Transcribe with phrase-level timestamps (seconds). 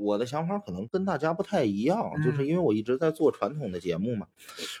[0.00, 4.26] 我的想法可能跟大家不太一样，就是嗯因为我一直在做传统的节目嘛，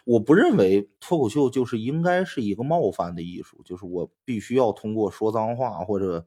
[0.04, 6.24] 我不认为脱口秀就是应该是一个冒犯的艺术，就是我必须要通过说脏话或者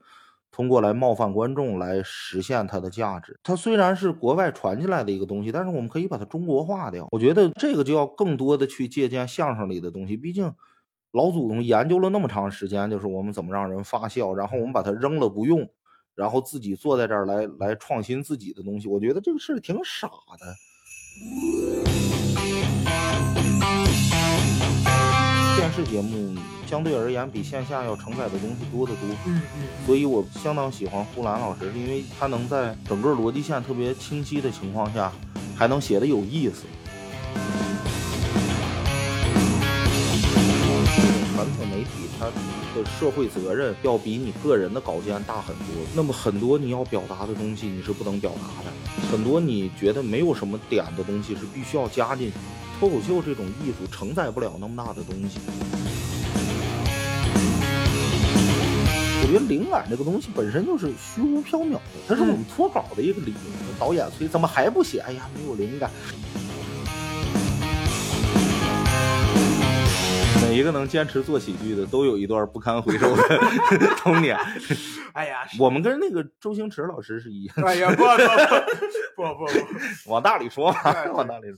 [0.52, 3.40] 通过来冒犯观众来实现它的价值。
[3.44, 7.08] 它虽然是国外传进来的一个东西，但是我们可以把它中国化掉。
[7.12, 10.54] 我觉得这个就要更多的去借鉴相声里的东西，毕竟。
[11.16, 15.70] 老祖宗研究了那么长时间，就是我们怎么让人发笑，然后我们把它扔了不用，
[16.16, 20.08] 然后自己坐在这儿来来创新自己的东西，我觉得这个事儿挺傻
[20.40, 20.56] 的。
[25.56, 26.36] 电视节目
[26.68, 35.12] 相对而言比线下要承载的东西多得多，嗯嗯所以我相当喜欢呼兰老师，因为他能在整个逻辑线特别清晰的情况下，
[35.56, 36.66] 还能写的有意思。
[41.34, 45.66] 传统媒体它的社会责任要比你个人的稿件大很多。
[45.96, 48.72] 那么很多你要表达的东西你是不能表达的，
[49.12, 52.34] 很多你觉得没有什么点的东西是必须要加进去。
[52.80, 55.40] 脱口秀这种艺术承载不了那么大的东西。
[59.22, 63.38] 我觉得灵感这个东西本身就是虚无缥缈的，它是我们脱稿的一个理由。
[63.80, 65.00] 导演催怎么还不写？
[65.00, 65.90] 哎呀，没有灵感。
[70.54, 73.24] 每一个能坚持做喜剧的，都有一段不堪回首的
[73.98, 74.38] 童年。
[75.14, 78.04] 哎呀，我们跟那个周星驰老师是一样，哎呀，不
[79.24, 79.50] 不不不不，
[80.14, 80.66] 往大里说
[81.14, 81.58] 往大里说。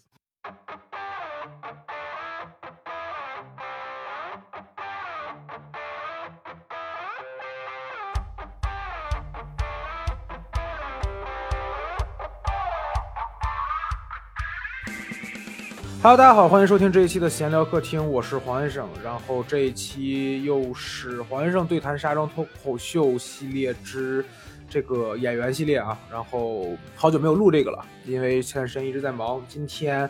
[16.05, 18.87] Hello，大家好，欢迎收听这一期的闲聊客厅，我是黄先生。
[19.03, 24.23] 然后这一期又是黄先生对谈沙庄脱口秀系列之
[24.69, 25.97] 这个演员系列啊。
[26.11, 29.43] 然后好久没有录这个了，因为前段时间一直在忙。
[29.49, 30.07] 今天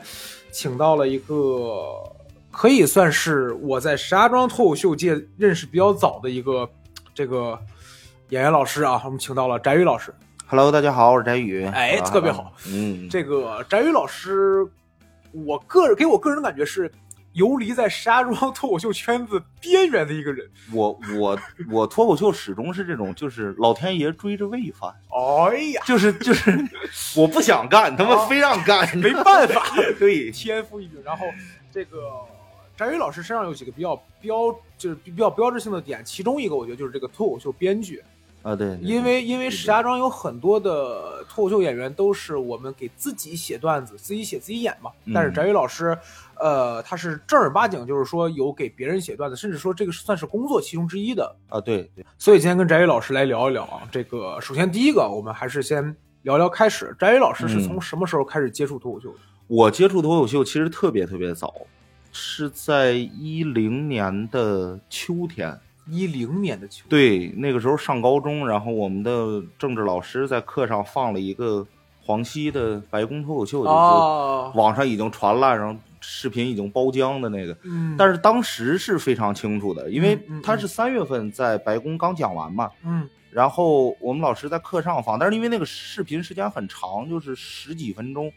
[0.52, 1.94] 请到了一个
[2.52, 6.70] 可以算是我在沙庄脱口秀界认识比较早的一个
[7.14, 7.58] 这个
[8.32, 10.14] 演员老师啊，我们请到了翟宇老师。
[10.48, 11.64] Hello，大家好，我是翟宇。
[11.64, 12.52] 哎啊特别好。
[12.68, 14.68] 嗯，这个翟宇老师，
[15.46, 16.92] 我个人给我个人的感觉是
[17.34, 20.50] 游离在石家庄脱口秀圈子边缘的一个人。
[20.72, 26.58] 我我我脱口秀始终是这种，就是老天爷追着喂饭，哎呀，就是就是
[27.18, 29.66] 我不想干，他们非让干， 没办法，
[30.00, 31.02] 对，天赋异禀。
[31.04, 31.26] 然后
[31.72, 32.00] 这个
[32.78, 38.02] 翟宇老师身上有几个比较标，就是比较标志性的点，其中一个我觉得就是这个脱口秀编剧。
[38.46, 44.92] 啊对，对因为因为石家庄有很多的脱口秀演员都是我们给自己写段子，自己写自己演嘛。
[45.06, 45.98] 嗯但是翟宇老师，
[46.40, 51.36] 呃，他是正儿八经，就是说有给别人写段子，甚至说这个算是工作其中之一的。
[51.50, 56.96] 啊对对，所以今天跟翟宇老师来聊一聊啊，这个首先第一个，我们还是先聊聊开始。
[57.00, 59.18] 翟宇老师是从什么时候开始接触脱口秀的？
[59.48, 61.52] 我接触脱口秀其实特别特别早，
[62.12, 65.60] 是在一零年的秋天。
[65.88, 66.86] 一零年的秋。
[66.90, 71.66] 对，那个时候上高中，然后我们的政治老师在课上放了一个
[72.04, 77.58] 黄西的白宫脱口秀，就是哦，网上已经传了，然后视频已经包浆的那个。
[77.64, 88.32] 嗯，但是当时是非常清楚的，因为他是三月份在白宫刚讲完嘛，嗯然后我们老师在课上放，但是因为那个视频时间很长，就是十几分钟，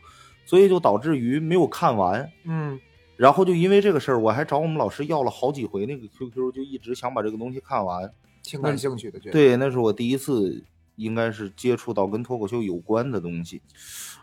[0.44, 2.28] 所以就导致于没有看完。
[2.44, 2.80] 嗯
[3.18, 8.08] 然后就因为这个事儿，我还找我们老师要了好几回那个 QQ，就一直想把这个东西看完。
[8.44, 9.18] 挺感兴趣的。
[9.18, 10.64] 对，那是我第一次，
[10.94, 13.60] 应该是接触到跟脱口秀有关的东西。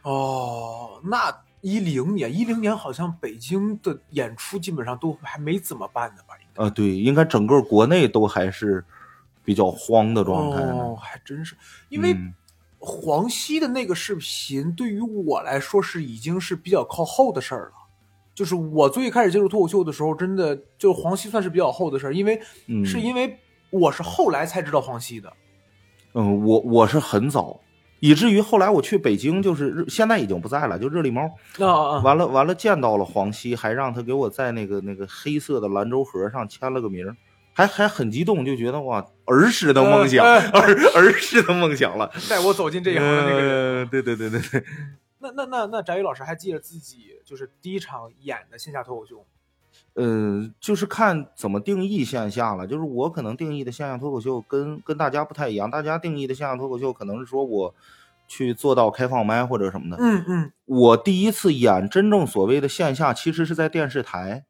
[0.03, 6.33] 哦，那一零年，一零年好像北京的演出基本上都还没怎么办呢吧？
[6.39, 8.81] 应该啊，对，应该整个国内都还是
[9.43, 10.63] 比较慌的状态。
[10.63, 11.53] 哦，还真是，
[11.89, 12.33] 因为嗯
[12.79, 17.73] 黄西的那个视频对于我来说是已经是比较靠后的事儿了。
[18.35, 23.35] 就是我最开始接触脱口秀的时候，真的就黄西算是比较后的事儿，因为、嗯是因为
[23.71, 25.31] 我是后来才知道黄西的。
[26.13, 27.59] 嗯，我我是很早，
[27.99, 31.23] 以至于后来我去北京，就是日现在已经不在了，就热力猫。
[31.59, 32.01] 啊啊啊！
[32.03, 37.05] 完了完了，见到了黄西，还让他给我在那个那个黑色的兰州盒上签了个名，
[37.53, 42.09] 还还很激动，就觉得哇，儿时的梦想，呃儿儿时的梦想了。
[42.29, 43.51] 带我走进这一行的那个人。
[43.51, 44.63] 呃对对对对对，
[45.31, 49.25] 那那那那翟宇老师还记得自己就是第一场演的线下脱口秀吗？
[49.93, 52.67] 呃，就是看怎么定义线下了。
[52.67, 57.75] 就是我可能定义的线下脱口秀跟跟大家不太一样，大家定义的线下脱口秀可能是说我
[58.27, 59.97] 去做到开放麦或者什么的。
[60.01, 64.45] 嗯嗯我第一次演真正所谓的线下，其实是在电视台，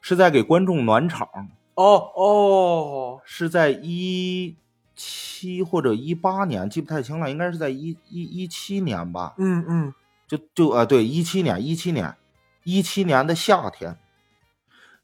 [0.00, 1.28] 是在给观众暖场，
[1.74, 4.56] 哦哦，是在一
[4.96, 9.34] 七或者一八年，记不太清了，应该是在一一一七年吧。
[9.36, 9.94] 嗯嗯
[10.26, 12.16] 就就啊、对，一七年，一七年，
[12.64, 13.96] 一七年的夏天，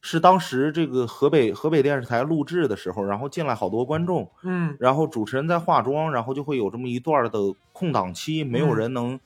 [0.00, 7.38] 是当时这个河北河北电视台录制的时候，然后进来好多观众，嗯然后主持人在化妆，然后就会有这么一段的
[7.72, 9.20] 空档期，没有嗯人能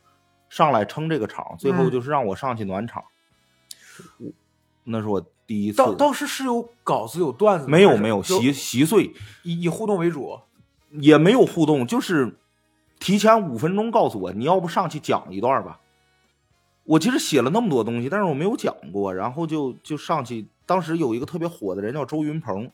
[0.50, 3.02] 上来撑这个场，最后嗯就是让我上去暖场。
[4.18, 4.30] 我
[4.84, 9.14] 那是我第一次，当当时是有稿子有段子，没有没有就稀稀碎，
[9.44, 10.38] 以以互动为主。
[11.00, 12.37] 也没有互动，就是
[12.98, 15.81] 提前五分钟告诉我，你要不上去讲一段吧。
[16.84, 20.46] 我其实写了那么多东西，但是我没有讲过，然后就就上去。
[20.64, 22.69] 当时有一个特别火的人叫周云鹏，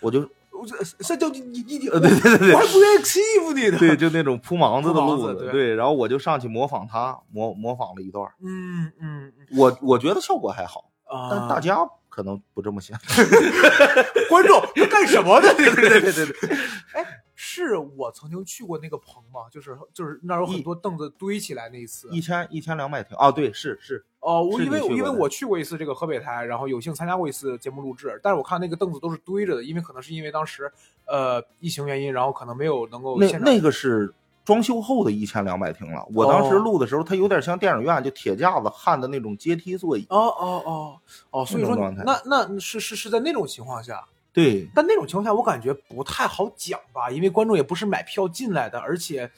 [0.00, 0.20] 我就
[0.50, 3.78] 我这这叫你你你，呃对对对对我还不愿意欺负你呢。
[3.78, 8.28] 对，就那种铺盲子的路子，子对对，然后我就上去模仿他，模模仿了一段。
[8.42, 11.78] 嗯嗯嗯我我觉得效果还好，啊，但大家
[12.08, 12.98] 可能不这么想。
[14.28, 15.48] 观众他干什么呢？
[15.54, 16.56] 对对对对对，
[16.94, 17.04] 哎，
[17.40, 19.42] 是我曾经去过那个棚吗？
[19.48, 22.08] 就是就是那儿有很多凳子堆起来那一次。
[22.10, 30.68] 一千一千两百条啊，对，是是，哦，我因为因为我去过一次这个河北台，然后有幸参加过一次节目录制，但是我看那个凳子都是堆着的，因为可能是因为当时
[31.06, 34.12] 呃疫情原因，然后可能没有能够那那个是
[34.44, 36.04] 装修后的一千两百平了。
[36.12, 40.04] 我当时哦录的时候，它有点像电影院，就铁架子焊的那种阶梯座椅。
[40.10, 41.00] 哦哦哦
[41.30, 44.04] 哦，所以说那那是是是在那种情况下，
[44.38, 49.28] 对，但那种情况下我感觉不太好讲吧，因为观众也不是买票进来的，而且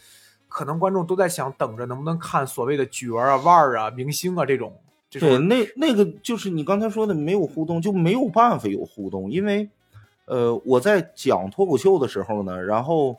[0.46, 4.76] 可能观众都在想等着能不能看所谓的角儿啊、腕儿啊、明星啊这种。
[5.08, 9.68] 这对，种那那个就是你刚才说的没有互动，就没有办法有互动，因为，
[10.26, 13.16] 呃，我在讲脱口秀的时候呢，然后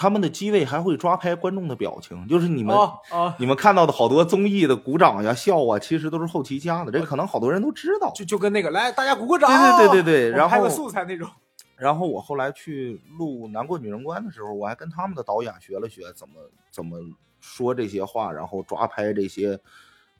[0.00, 8.10] 他们的机位还会抓拍观众的表情，就是你们、哦哦，你们看到的好多综艺的鼓掌呀、笑啊，其实都是后期加的，这可能好多人都知道。
[8.14, 11.28] 就就跟那个来大家鼓个掌，对对对对对然我们拍个素材那种。
[11.76, 16.34] 然后我后来去录《难过女人关》的时候，我还跟他们的导演学了学怎么
[16.70, 16.98] 怎么
[17.38, 19.58] 说这些话，然后抓拍这些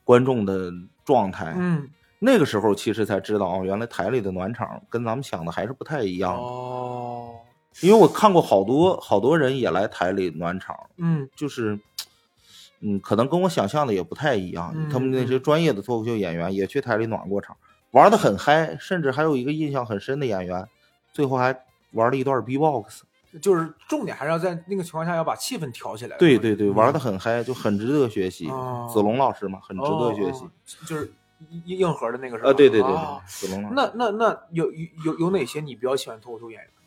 [0.04, 0.70] 观众的
[1.06, 1.54] 状态。
[1.56, 1.88] 嗯，
[2.18, 6.34] 那个时候其实才知道，哦，原来台里的暖场跟咱们想的还是不太一样。
[6.34, 7.34] 哦，
[7.80, 11.78] 因为我看过好多好多人也来台里暖场，嗯就是，
[12.80, 14.72] 嗯，可能跟我想象的也不太一样。
[14.74, 17.56] 嗯他们那些专业的脱口秀演员也去台里暖过场，
[17.92, 20.68] 玩的很嗨，甚至还有一个印象很深的演员，
[21.12, 21.58] 最后还
[21.92, 23.02] 玩了一段 B-box。
[23.40, 26.16] 就是重点还是要在那个情况下要把气氛调起来。
[26.16, 28.48] 对对对，嗯玩的很嗨，就很值得学习。
[28.48, 30.50] 哦子龙老师嘛，很值得学习哦。
[30.84, 31.12] 就是
[31.64, 32.50] 硬硬核的那个是吧？
[32.50, 32.92] 啊，对对对
[33.24, 33.74] 子龙老师。
[33.76, 36.79] 那那那有有有有哪些你比较喜欢脱口秀演员吗？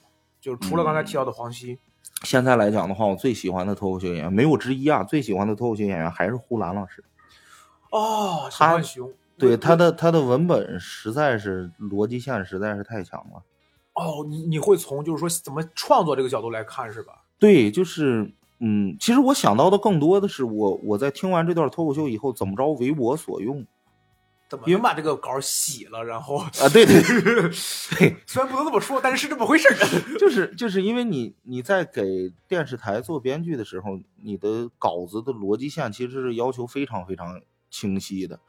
[0.43, 1.79] 就是除了刚才提到的黄西，
[2.23, 7.01] 现在来讲的话，我最喜欢的脱口秀演员没有之一啊，最喜欢的脱口秀演员还是呼兰老师。
[7.91, 13.41] 哦，他熊，对他的他的文本实在是逻辑线实在是太强了。
[13.93, 17.23] 哦，你你会从就是说怎么创作这个角度来看是吧？
[17.39, 18.29] 对，就是
[18.59, 23.65] 嗯，其实我想到的更多的是我我在听完这段脱口秀以后，怎么着为我所用
[24.53, 24.65] 怎么？
[24.67, 26.51] 因为把这个稿洗了，然后啊？
[26.71, 27.01] 对对
[27.97, 29.75] 对，虽然不能这么说，但是是这么回事儿。
[30.19, 37.41] 就是就是因为你你在给电视台做编剧的时候，你的稿子的逻辑线其实是要求非常非常
[37.71, 38.39] 清晰的，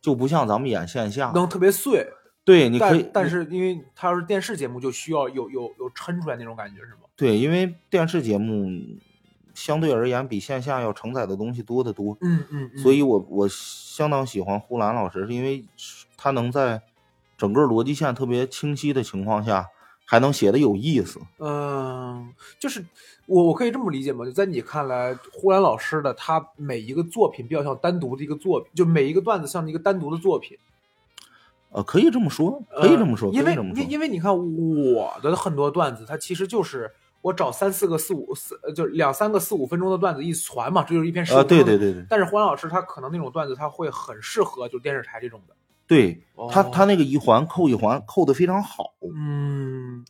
[0.00, 2.06] 就不像咱们演线下，能特别碎，
[2.44, 7.00] 对，你可以但但是因为它要是电视节目，就需要有有有抻出来那种感觉是吗？
[7.16, 8.70] 对，因为电视节目
[9.58, 15.64] 相对而言比线下要承载的东西多得多，嗯嗯所以我我相当喜欢呼兰老师，是因为
[16.16, 16.80] 他能在
[17.36, 19.66] 整个逻辑线特别清晰的情况下，
[20.04, 21.20] 还能写的有意思。
[21.38, 22.84] 嗯，就是
[23.26, 24.24] 我我可以这么理解吗？
[24.24, 30.56] 就在你看来，呼兰老师的他每一个作品比较像单独的一个作品，就每一个段子像一个单独的作品，
[31.70, 33.58] 呃，可以这么说，可以这么说，呃因为。
[33.88, 41.64] 因为你看我的很多段子，它其实就是我找三四个四五四，呃就是两三个四五分钟的段子一传嘛，这就是一篇十啊，五分钟的。
[41.64, 45.54] 对对对对但是呼兰老师他可能那种段子他会很适合就电视台这种的。
[45.86, 48.94] 对，他哦他那个一环扣一环扣的非常好。
[49.02, 50.04] 嗯，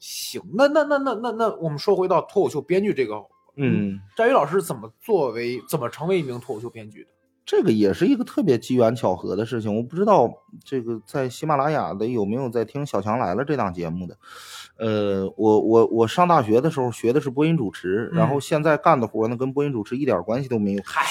[0.00, 3.14] 行，那那那那那那我们说回到脱口秀编剧这个，
[3.56, 7.10] 嗯，张宇老师怎么作为怎么成为一名脱口秀编剧的？
[7.44, 9.76] 这个也是一个特别机缘巧合的事情。
[9.76, 10.32] 我不知道
[10.64, 14.16] 这个在喜马拉雅的有没有在听《小强来了》这档节目的。
[14.78, 20.82] 呃，我我我上大学的时候学的是播音主持，然后嗯现在干的活呢跟播音主持一点关系都没有。
[20.84, 21.06] 嗨，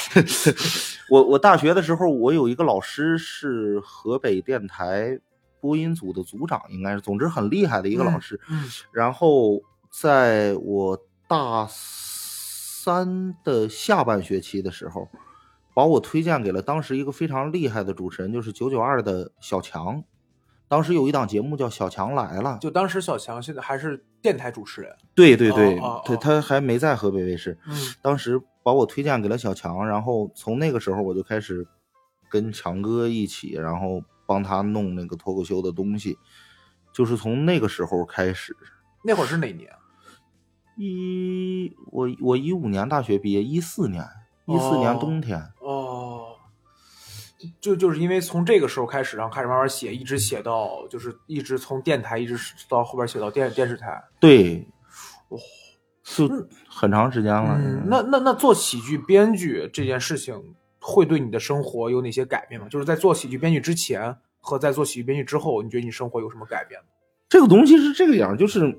[1.09, 5.17] 我我大学的时候，我有一个老师是河北电台
[5.61, 8.39] 播音组的组长，应该是，总之很厉害的一个老师。
[8.49, 15.07] 嗯然后在我大三的下半学期的时候，
[15.73, 20.03] 把我推荐给了当时一个非常厉害的主持人，就是九九二的小强。
[20.71, 24.95] 当时有一档节目叫《小强来了》，就当时小强现在还是电台主持人。
[25.13, 27.59] 对对对，对哦哦哦他还没在河北卫视。
[27.67, 31.67] 嗯当时把我推荐给了小强，然后从那个时候我就开始
[32.29, 36.17] 跟强哥一起，然后帮他弄那个脱口秀的东西，
[36.93, 38.55] 就是从那个时候开始。
[39.03, 39.69] 那会儿是哪年？
[40.77, 44.01] 一我我一五年大学毕业，一四年
[44.45, 46.30] 一四年哦冬天，哦，
[47.59, 52.37] 就就是因为从这个时候开始，然后开始慢慢写，一直写到就是一直从电台一直
[52.69, 54.03] 到后边写到电电视台。
[54.19, 54.67] 对，
[55.29, 55.37] 哦
[56.03, 56.27] 就
[56.67, 57.55] 很长时间了。
[57.57, 60.35] 嗯，那那那做喜剧编剧这件事情
[60.79, 62.67] 会对你的生活有哪些改变吗？
[62.69, 66.87] 就是在做喜剧编剧之前和在做喜剧编剧之后，你觉得你生活有什么改变吗？
[67.29, 68.77] 这个东西是这个样，就是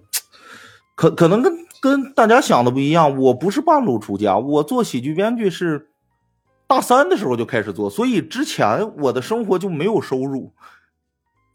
[0.95, 3.17] 可可能跟跟大家想的不一样。
[3.19, 5.89] 我不是半路出家，我做喜剧编剧是
[6.73, 10.51] 大三的时候就开始做，所以之前我的生活就没有收入，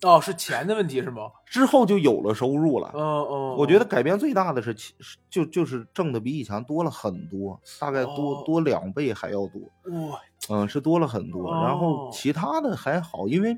[0.03, 1.24] 哦，是钱的问题是吗？
[1.47, 2.91] 之后就有了收入了。
[2.93, 4.75] 嗯嗯，我觉得改变最大的是
[5.27, 9.59] 就就是挣的比以前多了很多，大概多哦多两倍还要多。
[10.09, 10.19] 哇，
[10.51, 11.51] 嗯，是多了很多。
[11.63, 13.57] 然后哦其他的还好，因为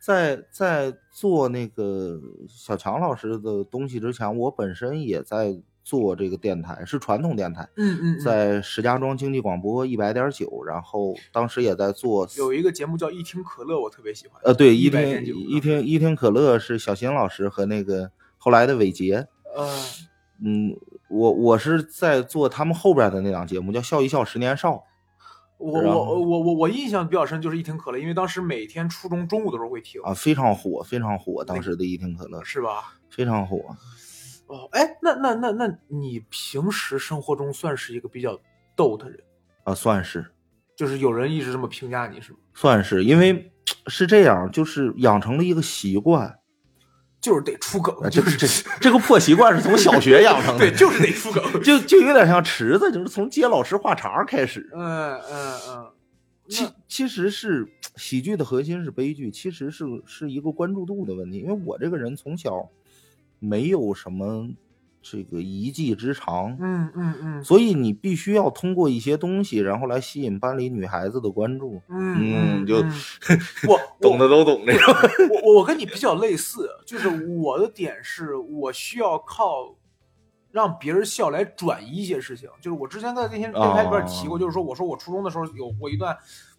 [0.00, 12.26] 在在做那个小强老师的东西之前，我本身也在做这个电台，是传统电台，嗯嗯，嗯在石家庄经济广播一百点九，然后当时也在做。
[12.38, 14.40] 有一个节目叫《一听可乐》，我特别喜欢。
[14.42, 19.68] 呃，对，一100.9听一听一听可乐是小新老师和那个后来的伟杰，嗯
[20.42, 20.76] 嗯，
[21.08, 24.76] 我我是在做他们后边的那档节目，叫《笑一笑十年少》。
[25.60, 32.94] 我我我我我印象比较深，就是一听可乐，因为当时每天初中中午的时候会听，啊，非常火，非常火，当时的一听可乐是吧？
[33.10, 33.76] 非常火。
[34.46, 38.36] 哦，哎，那那那那你平时生活中算是一个比较
[38.74, 39.20] 逗的人，
[39.64, 40.24] 啊，算是
[40.74, 42.38] 就是有人一直这么评价你是吗？
[42.54, 43.52] 算是，因为
[43.86, 46.39] 是这样，就是养成了一个习惯，
[47.20, 51.62] 就是得出梗，啊就是这这这个破习惯是从小学养成的，对，就是得出梗。
[51.62, 54.70] 就就有点像池子，就是从接老师话茬开始。
[54.74, 55.90] 嗯嗯嗯，
[56.48, 61.38] 其其实是喜剧的核心是悲剧，其实是是一个关注度的问题。
[61.38, 62.70] 因为我这个人从小
[63.38, 64.48] 没有什么
[65.02, 71.80] 这个一技之长，嗯嗯嗯所以你必须要通过一些东西，然后来吸引班里女孩子的关注。
[71.88, 72.92] 嗯嗯就嗯
[73.66, 74.94] 我懂的都懂这种。
[75.32, 79.74] 我我我跟你比较类似，就是我的点是我需要靠
[80.50, 82.48] 让别人笑来转移一些事情。
[82.60, 86.14] 就是我之前在那些电台里边提过，哦就是说我说我初中的时候有过一段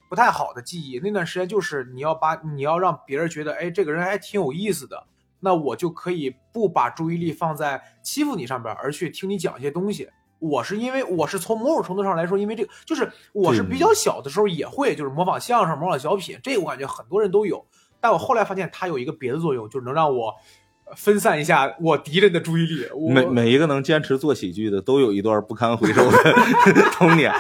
[0.10, 5.04] 不太好的记忆，那段时间就是你要把你要让别人觉得，哎，这个人还挺有意思的。
[5.42, 10.10] 那我就可以不把注意力放在欺负你上边，而去听你讲一些东西。
[10.40, 17.64] 我是因为我是从某种程度上来说，因为这个就是我是比较小的时候也会就是模仿相声、模仿小品，这个我感觉很多人都有。
[18.00, 20.36] 但我后来发现它有一个别的作用，就是能让我呃
[20.96, 22.88] 分散一下我敌人的注意力。
[22.94, 26.18] 我每每一个能坚持做喜剧的，都有一段不堪回首的
[26.94, 27.32] 童年。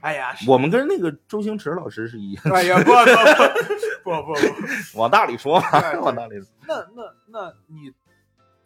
[0.00, 4.38] 哎呀，我们跟那个周星驰老师是一样，哎呀，不不不不不不，
[5.00, 6.46] 往大里说嘛对， 往大里说。
[6.66, 7.90] 那那那你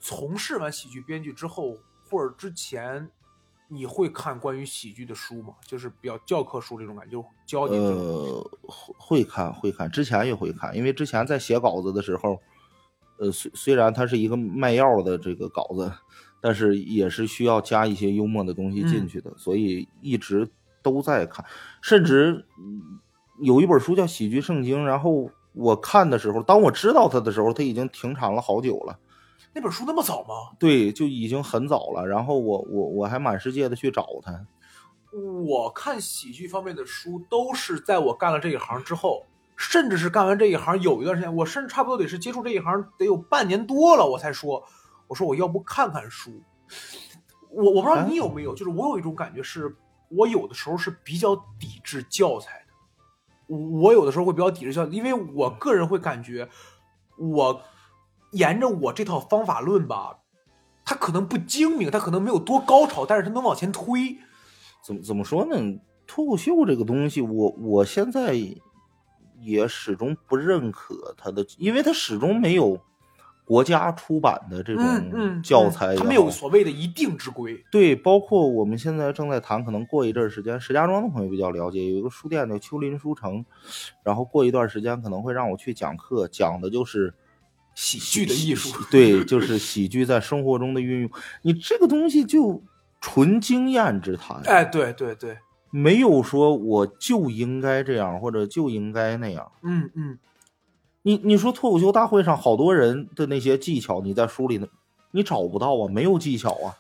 [0.01, 1.77] 从事完喜剧编剧之后，
[2.11, 3.09] 或者之前，
[3.69, 5.55] 你会看关于喜剧的书吗？
[5.65, 7.77] 就是比较教科书这种感觉，就教你。
[7.77, 12.41] 呃，会会看会看，之前也会看，因为之前在写稿子的时候，
[13.19, 15.93] 呃，虽虽然它是一个卖药的这个稿子，
[16.41, 20.49] 但是也是需要加一些幽默的东西进去的，所以一直
[20.83, 21.45] 都在看，
[21.83, 23.01] 甚至嗯
[23.41, 28.99] 有一本书叫《喜剧圣经》，然后我看的时候，当我知道它的时候，它已经停产了好久了。
[29.55, 30.57] 那本书那么早吗？
[30.59, 32.07] 对，就已经很早了。
[32.07, 34.47] 然后我我我还满世界的去找它。
[35.47, 39.25] 我看喜剧方面的书都是在我干了这一行之后，
[39.59, 44.65] 甚至是干完这一行有一段时间，我甚至差不多得是接触这一行得有半年多了，我才说，
[45.09, 46.31] 我说我要不看看书。
[47.51, 49.75] 我我不知道你有没有，就是我有一种感觉是，
[50.11, 53.57] 我有的时候是比较抵制教材的。
[53.57, 56.49] 我有的时候会比较抵制教材，因为我个人会感觉，
[57.17, 57.61] 我
[58.31, 60.19] 沿着我这套方法论吧，
[60.85, 64.19] 它可能不精明，它可能没有多高潮，但是它能往前推。
[64.85, 65.57] 怎么怎么说呢？
[66.07, 68.37] 脱口秀这个东西，我我现在
[69.41, 72.81] 也始终不认可他的，因为他始终没有
[73.45, 77.65] 国家出版的这种教材也好、它没有所谓的一定之规。
[77.71, 83.45] 对，包括我们现在正在谈，可能过一阵儿时间，石家庄的朋友比较了解，有一个书店叫秋林书城，
[84.05, 87.15] 然后过一段时间可能会让我去讲课，讲的就是
[87.75, 91.11] 喜剧的艺术，对，就是喜剧在生活中的运用。
[91.41, 92.63] 你这个东西就
[93.01, 95.39] 纯经验之谈，哎，对对对，
[95.71, 99.51] 没有说我就应该这样或者就应该那样。
[99.63, 100.19] 嗯嗯，
[101.03, 104.67] 你你说脱口秀大会上好多人的那些技巧，你在书里呢，
[105.11, 106.77] 你找不到啊，没有技巧啊。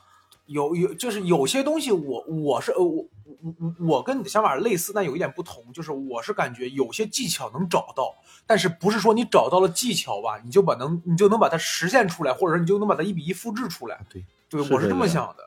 [0.46, 3.04] 有有就是有些东西我我是呃我
[3.42, 8.14] 我我跟你的想法类似，但有一点不同，就是我是感觉有些技巧能找到，
[8.46, 14.00] 但是不是说你找到了技巧吧，你就把能你就能把它实现出来，或者说你就能把它一比一复制出来。
[14.08, 15.44] 对对，我是这么想的。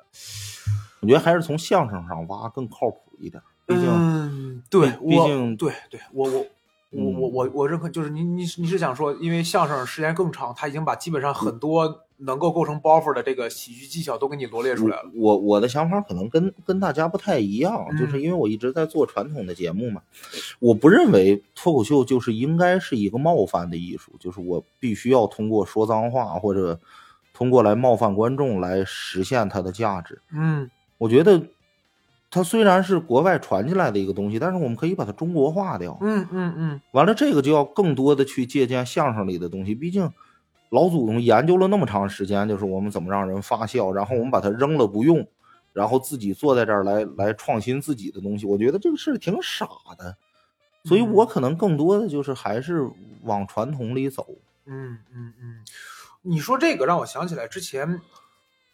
[1.00, 6.46] 我觉得还是从相声上挖更靠谱一点，毕竟、嗯，对，毕竟对对，我我我
[6.92, 15.10] 嗯我我我认可，就是你你你是想说，因为相声时间更长，他已经把基本上很多能够构成包袱的这个喜剧技巧都给你罗列出来了。
[15.16, 20.02] 我我的想法可能跟跟大家不太一样，嗯就是因为我一直在做传统的节目嘛，
[20.60, 26.78] 我不认为脱口秀就是应该是一个冒犯的艺术，就是我必须要通过说脏话或者
[27.34, 30.22] 通过来冒犯观众来实现它的价值。
[30.34, 31.42] 嗯我觉得
[32.32, 35.98] 它虽然是国外传进来的一个东西，但是我们可以把它中国化掉。
[36.00, 40.10] 嗯嗯嗯，完了，这个就要更多的去借鉴相声里的东西，毕竟
[40.70, 45.28] 老祖宗研究了那么长时间，就是我们怎么让人发笑，然后我们把它扔了不用，
[45.74, 49.68] 然后自己坐在这儿来来创新自己的东西，我觉得这个事儿挺傻
[50.00, 50.16] 的，
[50.86, 52.90] 所以我可能更多的就是还是
[53.24, 54.26] 往传统里走。
[54.66, 55.60] 嗯嗯嗯，
[56.22, 58.00] 你说这个让我想起来之前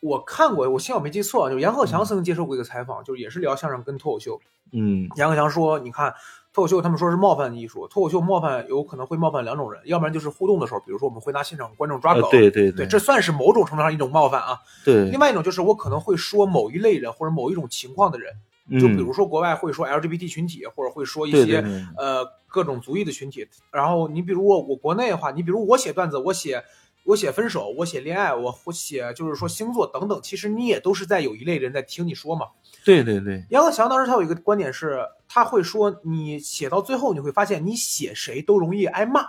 [0.07, 4.39] 我看过，我幸好没记错啊，就是杨鹤翔曾经接受过一个采访，就是也是聊相声跟脱口秀。
[4.71, 6.13] 嗯杨鹤翔说：“你看
[6.51, 14.59] 脱口秀，他们说是冒犯艺术，脱口秀冒犯有可能会冒犯两种人，要不然就是互动的时候，比如说我们会拿现场观众抓呃梗，对对对，这算是某种程度上一种冒犯啊。
[14.83, 18.33] 对另，外一种就是我可能会说某一类人或者某一种情况的人，
[18.69, 21.63] 嗯就比如说国外会说 LGBT 群体，或者会说一些
[21.95, 23.47] 呃各种族裔的群体。
[23.71, 26.61] 然后你比如我我国内的话，你比如我写段子，我写
[27.07, 32.47] 我写分手，我写恋爱，我我写就是说星座等等，其实你也都是在有一类人在听你说嘛。
[32.83, 39.25] 对对对，杨鹤翔当时他有一个观点是，他会说你写到最后你会发现，你写谁都容易挨骂。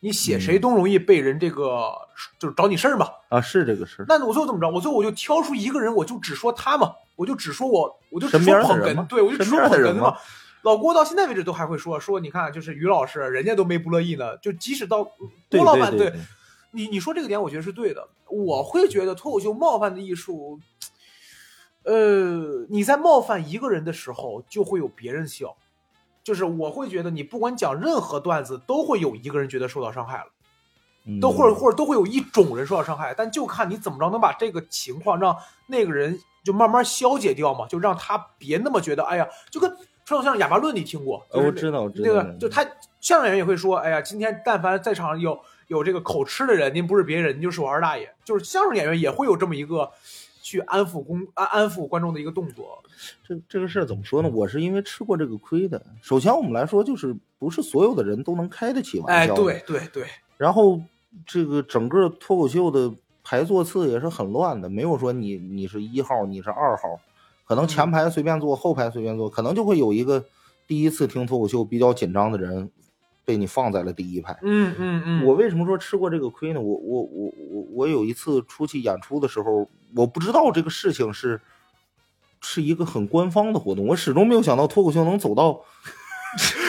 [0.00, 1.90] 你写谁都容易被人这个、
[2.38, 4.70] 就是找你事儿嘛，啊是这个事儿，那我最后怎么着？
[4.70, 10.16] 我最后我就挑出一个人，我就只说他嘛，我就只说我，我就只说捧哏，对我就只说捧哏嘛嘛。
[10.62, 14.36] 老郭到现在为止都还会说说，你看，就是于老师，人家都没不乐意呢。
[14.36, 15.02] 就即使到
[15.50, 16.12] 郭老板，对
[16.70, 18.08] 你你说这个点，我觉得是对的。
[18.28, 20.60] 我会觉得脱口秀冒犯的艺术，
[21.84, 25.56] 呃，你在冒犯一个人的时候，就会有别人笑。
[26.22, 30.26] 就是我会觉得，你不管讲任何段子，都会有一个人觉得受到伤害了。
[31.06, 35.34] 嗯都或者或者都会有一种人受到伤害，但就看你怎么着能把这个情况让
[35.66, 39.70] 那个人就慢慢消解掉嘛，就让他别那么觉得，哎呀，就跟
[40.04, 42.28] 传统相声哑巴论你听过，就是呃我知道我知对道吧？
[42.38, 42.62] 就他
[43.00, 49.90] 相声演员也会说，哎呀，今天但凡在场有有这个口吃的人，您不是别人，您就是我二大爷，就是相声演员也会有这么一个
[50.42, 52.82] 去安抚公安安抚观众的一个动作。
[53.22, 54.28] 这这个事儿怎么说呢？
[54.28, 55.80] 我是因为吃过这个亏的。
[56.02, 59.62] 首先我们来说，就是不是所有的人都能开得起玩笑哎，笑，对。
[59.66, 60.04] 对对，
[60.36, 60.80] 然后
[61.24, 66.98] 这个整个脱口秀的排座次也是很乱的，没有说你你是一号，你是二号，
[67.46, 70.24] 可能前排随便坐，后排随便坐，可能就会有一个
[70.66, 72.70] 第一次听脱口秀比较紧张的人
[73.28, 74.34] 被你放在了第一排。
[74.40, 76.60] 嗯嗯嗯，我为什么说吃过这个亏呢？
[76.62, 81.38] 我我我我我有一次出去演出的时候，我不知道这个事情是
[82.40, 85.60] 是一个很官方的活动，我始终没有想到脱口秀能走到，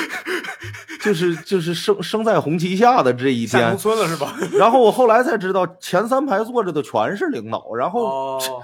[1.02, 3.78] 就是就是生生在红旗下的这一天下农。
[3.78, 4.38] 村了是吧？
[4.52, 8.62] 然后我后来才知道，前三排坐着的全是领导，然后哦，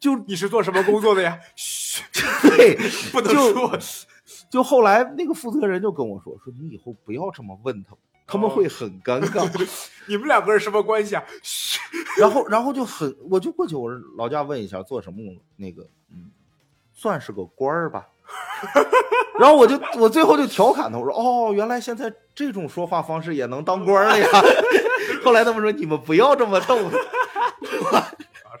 [0.00, 1.38] 就你是做什么工作的呀？
[1.54, 2.02] 嘘，
[2.42, 2.76] 对，
[3.12, 3.78] 不能说。
[4.50, 9.48] 就后来那个负责人就跟我说，说你以后不要这么问他们，他们会很尴尬。
[10.06, 11.22] 你们两个人什么关系啊？
[11.42, 11.78] 嘘，
[12.18, 16.30] 然后然后就很，我就过去，我说老家问一下做什么工作，那个嗯，
[16.92, 18.08] 算是个官儿吧。
[19.38, 24.28] 然后我就我最后就调侃他，我说哦，原来现在这种说话方式也能当官儿了呀。
[25.24, 27.98] 后来他们说你们不要这么逗他。
[27.98, 28.10] 啊，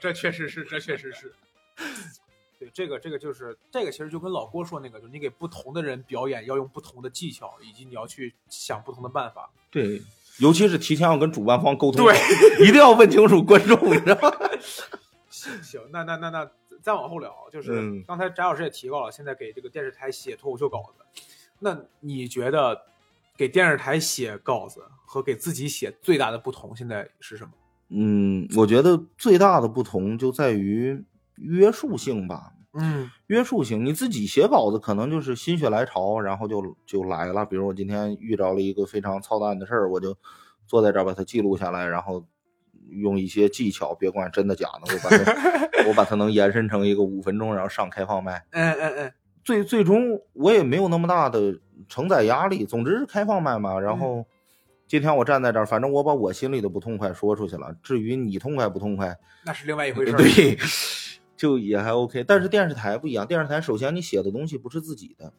[0.00, 1.32] 这确实是，这确实是。
[2.60, 9.50] 对，这个这个就是这个，其实就跟老郭说那个，就是你给不同的人表演要用不同的技巧，以及你要去想不同的办法。
[9.70, 10.02] 对，
[10.40, 12.14] 尤其是提前要跟主办方沟通，对，
[12.62, 14.36] 一定要问清楚观众，你知道吗？
[15.30, 16.50] 行行，那那那那
[16.82, 21.22] 再往后聊，就是嗯刚才翟老师也提到了，现在给这个电视台写脱口秀稿子，
[21.60, 22.78] 那你觉得
[23.38, 27.52] 给电视台写稿子和给自己写最大的不同现在是什么？
[27.92, 31.02] 嗯，我觉得最大的不同就在于
[31.40, 32.52] 约束性吧。
[32.72, 37.44] 嗯约束性，你自己写稿子可能就是心血来潮，然后就就来了。
[37.44, 40.16] 比如我今天遇着了一个非常操蛋的事儿，我就
[40.68, 42.24] 坐在这儿把它记录下来，然后
[42.90, 48.40] 用一些技巧，别管真的假的，我把它 我把它能延伸成一个五分钟，然后上开放麦。
[48.50, 53.80] 嗯嗯嗯最最终我也没有那么大的承载压力，总之是开放麦嘛。
[53.80, 54.24] 然后
[54.86, 57.74] 今天我站在这儿，反正我把我心里的不痛快说出去了。
[57.82, 60.16] 至于你痛快不痛快，那是另外一回事儿。
[60.18, 60.56] 对，
[61.40, 62.22] 就也还 OK。
[62.22, 65.32] 但是电视台不一样，电视台首先你写的东西不是自己的，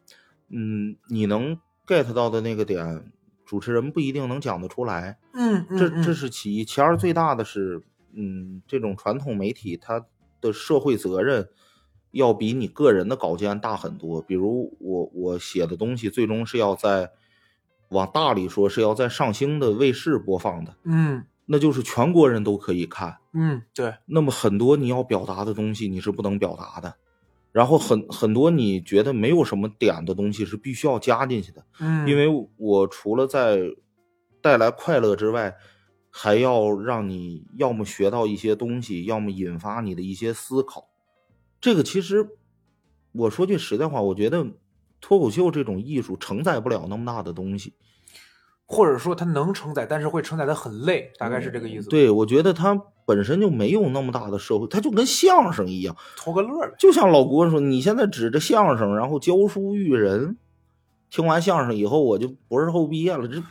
[0.50, 3.12] 嗯，你能 get 到的那个点，
[3.46, 5.20] 主持人不一定能讲得出来。
[5.36, 7.84] 嗯，嗯这嗯这是其一，其二最大的是，
[8.14, 10.04] 嗯，这种传统媒体它
[10.42, 11.48] 的社会责任
[12.10, 14.24] 要比你个人的稿件大很多。
[14.24, 17.12] 比如我我写的东西，最终是要在
[17.90, 23.18] 往大里说是要在上星的卫视播放的，嗯那就是全国人都可以看。
[23.34, 26.96] 嗯，对，那么很多你要表达的东西你是不能表达的，
[27.52, 31.66] 然后很很多你觉得没有什么点的东西是必须要加进去的。
[31.82, 33.60] 嗯，因为我除了在
[34.40, 35.54] 带来快乐之外，
[36.10, 40.88] 还要让你要么学到一些东西，要么引发你的一些思考。
[41.60, 42.30] 这个其实，
[43.12, 44.48] 我说句实在话，我觉得
[45.02, 47.74] 脱口秀这种艺术承载不了那么大的东西。
[48.72, 56.74] 或者说它能承载，但是会承载的很累，大概是这个意思。，对，我觉得它本身就没有那么大的社会，它就跟相声一样，图个乐。
[56.80, 60.38] 就像老郭说，你现在指着相声，然后教书育人，
[61.10, 63.44] 听完相声以后，我就博士后毕业了，这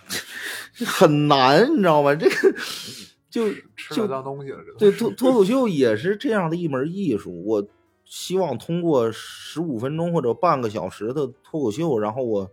[0.74, 2.14] 这很难，你知道吗？
[2.14, 2.54] 这个
[3.28, 3.50] 就
[3.94, 7.44] 就当东西了，对脱脱口秀也是这样的一门艺术。
[7.44, 7.68] 我
[8.06, 12.50] 希望通过十五分钟或者半个小时的脱口秀，然后我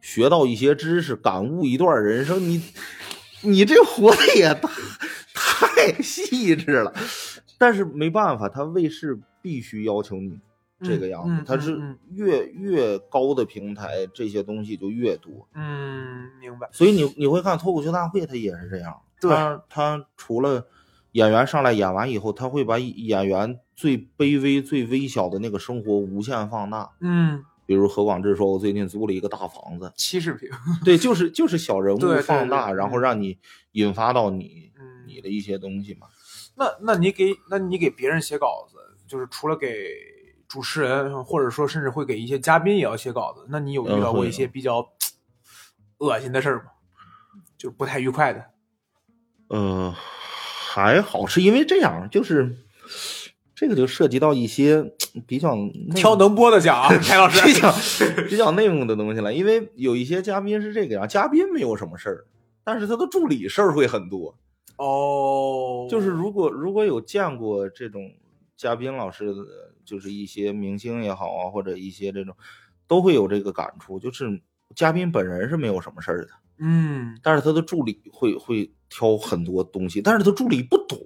[0.00, 2.40] 学到一些知识，感悟一段人生。
[2.40, 2.62] 你
[3.42, 4.52] 你这活的也
[5.34, 6.92] 太太细致了，
[7.56, 10.38] 但是没办法，他卫视必须要求你
[10.82, 15.48] 这个样子，嗯嗯它是嗯越越高的平台，这些东西就越多。
[15.54, 16.68] 嗯，明白。
[16.72, 18.96] 所以你你会看脱口秀大会，他也是这样。
[19.20, 20.66] 对他他除了
[21.12, 26.90] 演员上来演完以后，他会把演员最卑微、最微小的那个生活无限放大。
[27.00, 29.92] 嗯，比如何广智说：“我最近租了一个大房子。
[29.94, 30.48] 七十平。
[30.82, 33.38] ”对，就是就是小人物放大，然后嗯让你
[33.72, 36.06] 引发到你嗯，你的一些东西嘛。
[36.56, 39.86] 那那你给那你给别人写稿子，就是除了给
[40.48, 44.90] 主持人，或者说甚至会给一些嘉宾也要写稿子，那你有遇到过一些比较
[46.00, 46.70] 恶心的事儿吗？
[47.58, 48.42] 就是不太愉快的。
[49.48, 52.56] 呃，还好，是因为这样，就是
[53.58, 54.92] 这个就涉及到一些
[55.26, 55.56] 比较
[55.96, 57.44] 挑能播的讲啊， 蔡老师。
[57.44, 57.72] 比较
[58.28, 59.34] 比较内幕的东西了。
[59.34, 62.24] 因为有一些嘉宾是这个样，嘉宾没有什么事儿，
[62.62, 64.32] 但是他的助理事儿会很多。
[64.76, 68.08] 哦，就是如果如果有见过这种
[68.56, 69.42] 嘉宾老师的，
[69.84, 72.32] 就是一些明星也好啊，或者一些这种，
[72.86, 74.40] 都会有这个感触，就是
[74.76, 76.28] 嘉宾本人是没有什么事儿的，
[76.60, 80.96] 嗯，但是他的助理会会挑很多东西，但是他助理不懂，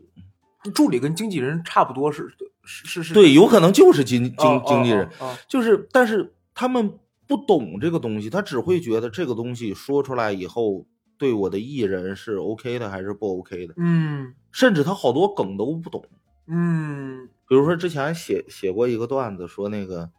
[0.71, 2.29] 助理跟经纪人差不多是
[2.65, 3.15] 是是是。
[3.15, 5.09] 对，有可能就是经经哦经纪人，
[5.49, 10.87] 就是，但是他们不懂这个东西，他只会觉得这个东西说出来以后，
[11.19, 16.05] 对我的艺人是 OK 的还是不 OK 的，嗯甚至他好多梗都不懂。
[16.47, 20.11] 嗯比如说之前写写过一个段子，说那个，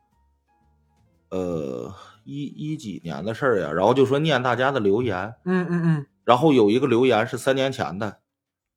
[1.30, 8.20] 呃，一一几年的事儿呀，然后就说念大家的留言，嗯嗯嗯，然后有一个留言是三年前的，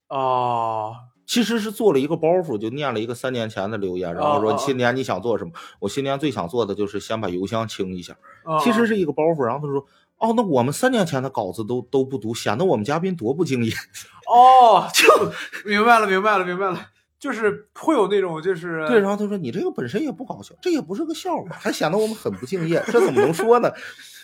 [0.09, 0.94] 哦，
[1.26, 5.50] 其实是做了一个包袱，就念了一个三年前的留言，然后说新年你想做什么？
[5.80, 8.16] 我新年最想做的就是先把邮箱清一下。
[8.44, 9.42] 哦其实是一个包袱。
[9.44, 9.84] 然后他说
[10.18, 13.72] ：“哦，那我们三年前的稿子都都不读，显得我们嘉宾多不敬业。
[14.32, 15.32] 哦，就
[15.68, 23.68] 明白了，明白了，明白了，就是会有那种就是对，然后他说：“你这个本身也不搞笑，这也不是个笑话，还显得我们很不敬业，这怎么能说呢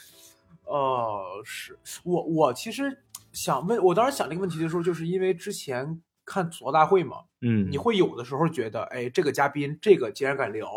[0.64, 2.98] 哦，是我我其实
[3.32, 10.68] 想问，我当时想这个问题的时候，就是因为之前看吐槽大会嘛，？”嗯，你会有的时候觉得，哎，这个嘉宾这个竟然敢聊，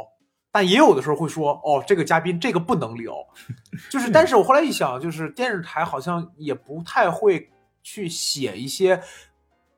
[0.52, 3.14] 但也有的时候会说，哦，这个嘉宾这个不能聊，
[3.92, 7.50] 就是，但是我后来一想，就是电视台好像也不太会
[7.84, 9.02] 去写一些，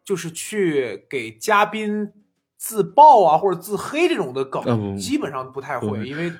[0.04, 2.12] 就是去给嘉宾
[2.56, 6.32] 自爆啊或者自黑这种的梗，嗯基本上不太会，因为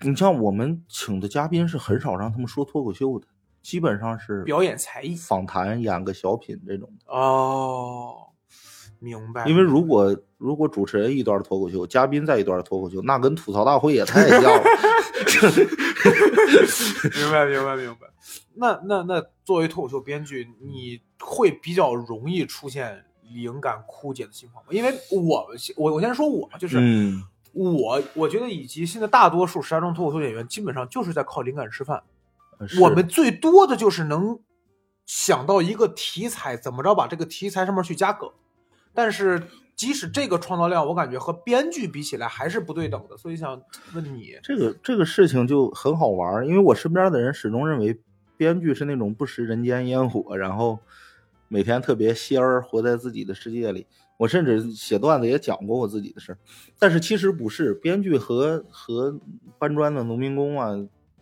[0.00, 3.26] 你像我们请的嘉宾是很少让他们说脱口秀的，
[3.62, 7.12] 基本上是表演才艺访谈、演个小品这种的。
[7.14, 8.31] 哦，
[9.02, 14.62] 明白，因为如果如果主持人一段脱口秀，嘉宾在一段脱口秀，那跟吐槽大会也太像了。
[17.18, 18.06] 明白，明白，明白。
[18.54, 24.68] 那那那，作为脱口秀编剧，你会比较容易出现灵感枯竭的情况吗？
[24.70, 32.00] 因为我我我先说我，就是、嗯，我我觉得以及现在大多数石家庄脱口秀演员基本上就是在靠灵感吃饭。
[32.80, 34.38] 我们最多的就是能
[35.06, 38.30] 想到一个题材，怎么着把这个题材上面去加梗。
[38.94, 39.42] 但是
[39.74, 43.16] 即使这个创造量，我感觉和编剧比起来还是不对等的。
[43.16, 43.60] 所以想
[43.94, 47.98] 问你，这个这个事情就很好玩儿，因为我身边的人始终认为
[48.36, 50.78] 编剧是那种不食人间烟火，然后
[51.48, 53.86] 每天特别仙儿，活在自己的世界里。
[54.18, 56.38] 我甚至写段子也讲过我自己的事儿，
[56.78, 59.18] 但是其实不是，编剧和和
[59.58, 60.70] 搬砖的农民工啊，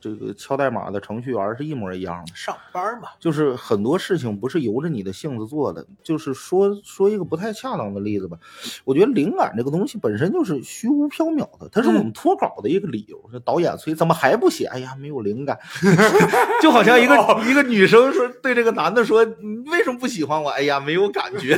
[0.00, 2.32] 这个敲代码的程序员是一模一样的。
[2.34, 5.86] 上班嘛，就是很多事情不是由着你的性子做的。
[6.02, 8.38] 就是说说一个不太恰当的例子吧，
[8.84, 13.20] 我觉得灵感这个东西本身就是虚无缥缈的，它是我们脱稿的一个理由。
[13.32, 14.66] 这导演催怎么还不写？
[14.66, 15.58] 哎呀，没有灵感，
[16.62, 17.14] 就好像一个
[17.48, 21.56] 一个女生说对这个男的说：“你为什么不喜欢我？”哎呀，没有感觉。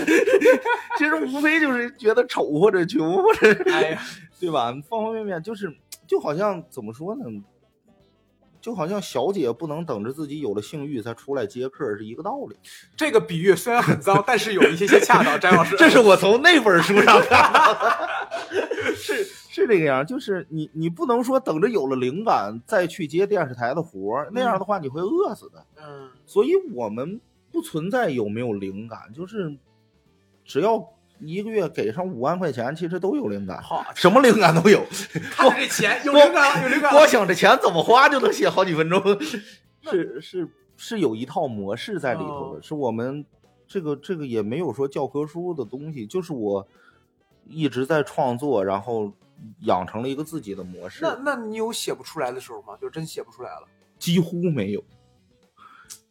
[0.98, 4.02] 其实无非就是觉得丑或者穷或者哎呀，
[4.38, 4.72] 对吧？
[4.88, 5.74] 方方面面就是
[6.06, 7.24] 就好像怎么说呢？
[8.62, 12.56] 就好像小姐不能等着自己有了性欲才出来接客是一个道理。
[12.96, 15.38] 这个比喻虽然很脏，但是有一些些恰当。
[15.38, 17.90] 詹老师， 这是我从那本书上看到的，
[18.94, 25.66] 是是这个样，就是你你不能说等着有了灵感再去接电视台的活儿，那样的话你会饿死的。
[25.84, 27.20] 嗯，所以我们
[27.50, 29.56] 不存在有没有灵感，就是
[30.44, 30.78] 只要
[31.24, 34.84] 一个月给上五万块钱，其实都有灵感，好，什么灵感都有。
[35.30, 36.90] 看着这钱 有灵感了，有灵感。
[36.92, 39.00] 光想着钱怎么花就能写好几分钟，
[39.90, 43.24] 是是是有一套模式在里头的，是我们
[43.66, 46.66] 这个这个也没有说教科书的东西，就是我
[47.48, 49.12] 一直在创作，然后
[49.60, 51.00] 养成了一个自己的模式。
[51.02, 52.76] 那那你有写不出来的时候吗？
[52.80, 53.68] 就真写不出来了？
[53.98, 54.82] 几乎没有，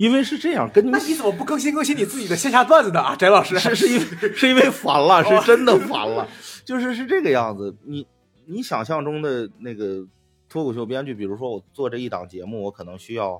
[0.01, 2.99] 因为是这样，跟你们那你怎么不更新更新你自己的线下段子呢？
[2.99, 6.27] 啊，翟老师，是是因为是因为烦了，是真的烦了，
[6.65, 7.77] 就是是这个样子。
[7.85, 8.07] 你
[8.47, 10.03] 你想象中的那个
[10.49, 13.39] 脱口秀编剧，比如说我做这一档节目，我可能需要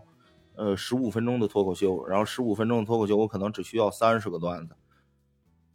[0.56, 4.76] 呃十五分钟的脱口秀，然后十五分钟的脱口秀，我可能只需要三十个段子。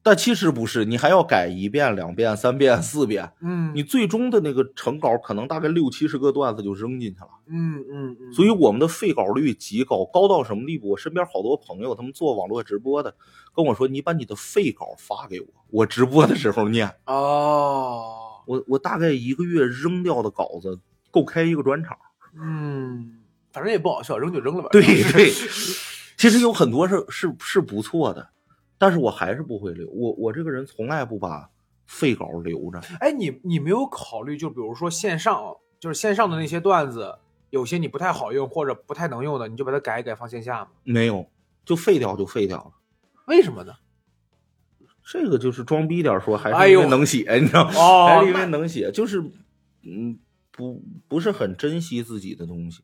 [0.07, 7.29] 但其实不是，你还要改一遍、两遍、三遍、四遍，嗯，你最终的那个成稿可能大概六七十个段子就扔进去了。
[7.49, 10.91] 嗯嗯嗯，所以我们的废稿率极高，高到什么地步？
[10.91, 13.13] 我身边好多朋友，他们做网络直播的，
[13.53, 16.89] 跟我说：“你把你的废稿发给我，我直播的时候念。
[17.07, 18.15] 哦，”
[18.47, 20.79] 我我大概一个月扔掉的稿子
[21.11, 21.99] 够开一个专场。
[22.41, 23.19] 嗯，
[23.53, 24.69] 反正也不好笑，扔就扔了吧。
[24.71, 25.33] 对对，
[26.17, 28.29] 其实有很多是是是不错的，
[28.79, 29.89] 但是我还是不会留。
[29.91, 31.51] 我我这个人从来不把
[31.87, 32.81] 废稿留着。
[33.01, 37.17] 哎，你你没有考虑，就比如说线上，就是线上的那些段子，
[37.51, 40.69] 有些你不太好用或者不太能用的，你就把它改一改放线下吗？
[40.85, 41.27] 没有，
[41.65, 42.73] 就废掉就废掉了。
[43.27, 43.75] 为什么呢？
[45.09, 47.73] 这个就是装逼点说，还是因为能写，你知道吗？
[47.77, 49.21] 哦还是因为能写，就是
[49.85, 50.19] 嗯，
[50.51, 52.83] 不不是很珍惜自己的东西。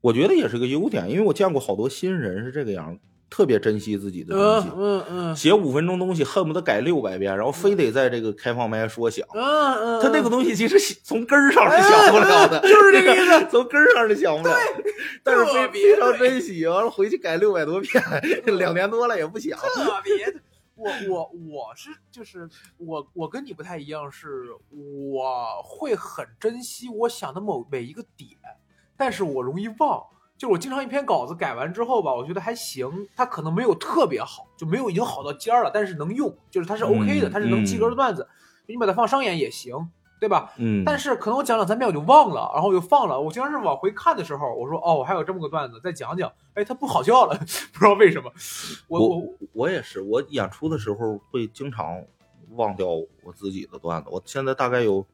[0.00, 2.98] 我觉得也是个优点，因为我见过好多新人是这个样，
[3.32, 9.26] 特别珍惜自己的东嗯西，嗯嗯写五分钟东西恨不得改六百遍，然后非得在这个开放麦说想。
[9.32, 14.54] 嗯嗯，他那个东西其实从根儿上是想不了的，就是这个意思， 从根儿上是想不了。
[15.24, 18.04] 但是非别非常珍惜，完了回去改六百多遍，
[18.58, 19.58] 两年多了也不想。
[19.58, 20.34] 特别。
[20.74, 28.30] 我我我是就是我我跟你不太一样，是我会很珍惜我想的某每一个点，
[28.94, 30.04] 但是我容易忘。
[30.42, 38.26] 就是我经常一篇稿子改完之后吧，我觉得还行，它可能没有特别好，就没有已经好到尖儿了，但是能用，就是它是 OK 的，嗯它是能及格的段子，
[38.66, 40.50] 你把它放商演也行，对吧？
[40.56, 43.20] 嗯，但是可能我讲两三遍我就忘了，然后我就放了。
[43.20, 46.28] 我经常是往回看的时候，我说哦，我还有这么个段子，再讲讲。
[46.54, 47.38] 哎，它不好笑了，
[47.72, 48.28] 不知道为什么。
[48.88, 52.02] 我我我我也是，我演出的时候会经常
[52.56, 54.08] 忘掉我自己的段子。
[54.10, 55.06] 我现在大概有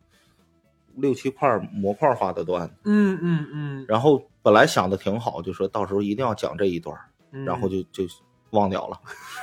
[0.97, 6.97] 六七块模块化的段子，嗯嗯嗯，然后本来想的挺好，就说到时候一定要讲这一段，
[7.33, 8.05] 嗯然后就就
[8.51, 8.99] 忘掉了，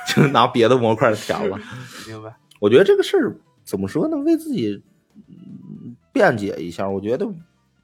[0.08, 1.58] 就拿别的模块填了。
[2.08, 2.34] 明白。
[2.60, 4.16] 我觉得这个事儿怎么说呢？
[4.18, 4.82] 为自己
[5.28, 7.26] 嗯辩解一下，我觉得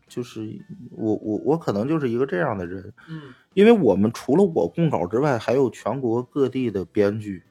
[0.08, 0.46] 就是
[0.90, 7.42] 我我我可能就是一个这样的人，嗯因为我们除了我供稿之外，还有全国各地的编剧，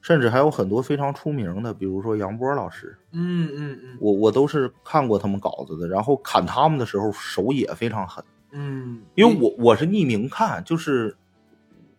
[0.00, 3.98] 甚至还有很多非常出名的，比如说杨波老师，嗯嗯嗯。
[4.00, 11.16] 我我都是看过他们稿子的，然后砍他们的时候手也非常狠，嗯，因为我我是匿名看，就是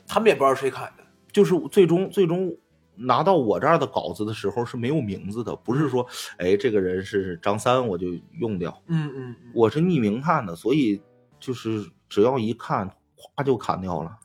[0.08, 1.04] 他们也不知道谁砍的。
[1.32, 2.52] 就是最终最终
[2.96, 6.06] 拿到我这儿的稿子的时候是没有名字的，不是说
[6.38, 8.08] 哎这个人是张三我就
[8.40, 11.00] 用掉，嗯嗯嗯，我是匿名看的，所以
[11.40, 14.18] 就是只要一看，哗就砍掉了。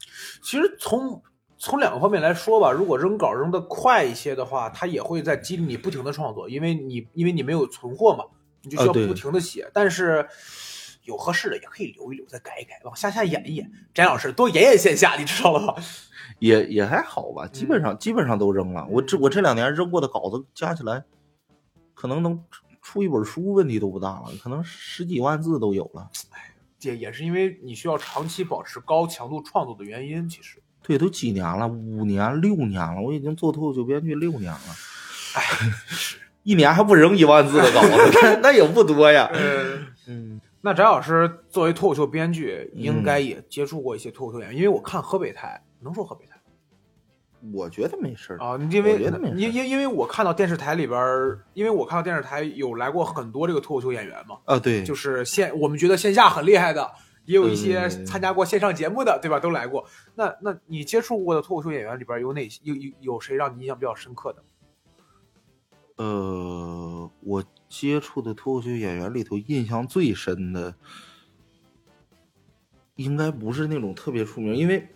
[0.42, 1.22] 其实从
[1.64, 8.22] 从两个方面来说吧，如果扔稿扔得快一些的话，它也会在激励你不停的创作，因为你因为你没有存货嘛，
[8.60, 9.70] 你就需要不停的写。
[9.72, 10.28] 但是
[11.04, 13.72] 有合适的也可以留一留，再改一改，往下下演一演。
[13.94, 15.76] 翟老师多演演线下，你知道了吧？
[16.38, 18.86] 也也还好吧，基本上、基本上都扔了。
[18.90, 21.02] 我这我这两年扔过的稿子加起来，
[21.94, 26.10] 可能能出出一本书，问题都不大了，可能十几万字都有了。
[26.32, 26.50] 哎
[26.80, 30.28] 也也是因为你需要长期保持高强度创作的原因。
[30.28, 34.60] 其实，对，都几年了，五年、六年了，我已经做脱口秀编剧六年了。
[35.34, 35.42] 哎，
[36.42, 39.28] 一年还不扔一万字的稿子，那那也不多呀。
[39.32, 46.32] 嗯，嗯，那翟老师作为脱口秀编剧，应该也接触过一些脱口秀演员，因为我看河北台，能说河北台
[47.52, 48.38] 我觉得没事儿。
[48.38, 48.98] 啊，因为
[49.36, 50.98] 因因因为我看到电视台里边，
[51.52, 56.90] 因为我看到电视台有来过很多这个脱口秀演员嘛，啊，对，就是线我们觉得线下很厉害的，
[57.24, 59.40] 也有一些参加过线上节目的，对吧？
[59.40, 59.86] 都来过。
[60.14, 64.42] 那那你接触过的脱口秀演员里边有哪些有有有谁让你印象比较深刻的？
[65.96, 70.74] 呃，我接触的脱口秀演员里头，印象最深的，
[72.96, 74.88] 应该不是那种特别出名，因为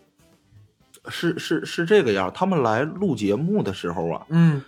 [1.09, 4.61] 是是是这个样，他们来录节目的时候啊，嗯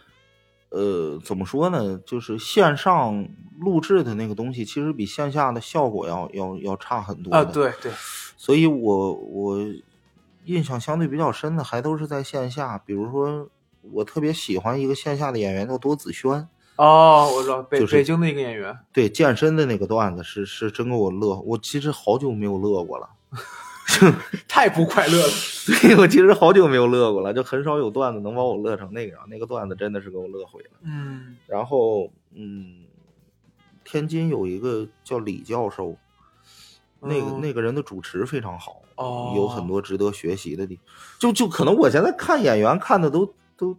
[0.70, 1.98] 呃，怎么说呢？
[2.06, 3.28] 就是线上
[3.58, 7.92] 录制的那个东西，其实比线下的效果要要要差很多啊，的对对，
[8.36, 9.58] 所以我我
[10.44, 13.48] 印象相对比较深的还都是在线下，比如说
[13.92, 23.08] 我特别喜欢一个线下的演员叫多子轩，哦，我知道北、就是北京的一个演员，对健身的那个段子是是真给我乐，我其实好久没有乐过了，
[24.48, 25.32] 太不快乐了。
[25.66, 30.70] 对 我其实好久没有乐过了，就很少有段子能把我乐成那个样，那个段子真的是给我乐毁了。
[30.82, 32.84] 嗯然后嗯，
[33.84, 35.96] 天津有一个叫李教授。
[37.02, 40.84] 那个嗯那个人的主持非常好，哦有很多值得学习的地方。
[41.18, 43.74] 就就可能我现在看演员看的都都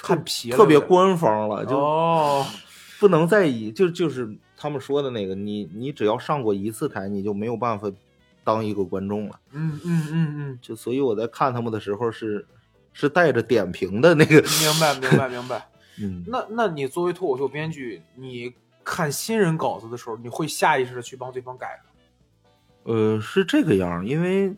[0.00, 2.44] 看疲了特别官方了，就哦，
[2.98, 7.88] 不能再以就就是他们说的那个，你你只要上过一次台，你就没有办法
[8.44, 9.40] 当一个观众了。
[9.52, 12.46] 嗯嗯嗯嗯，就所以我在看他们的时候是
[12.92, 15.68] 是带着点评的那个，明白明白 明白。
[16.00, 18.52] 嗯，那那你作为脱口秀编剧，你
[18.84, 21.90] 看新人稿子的时候，你会下意识的去帮对方改吗？
[22.84, 24.54] 呃，是这个样，因为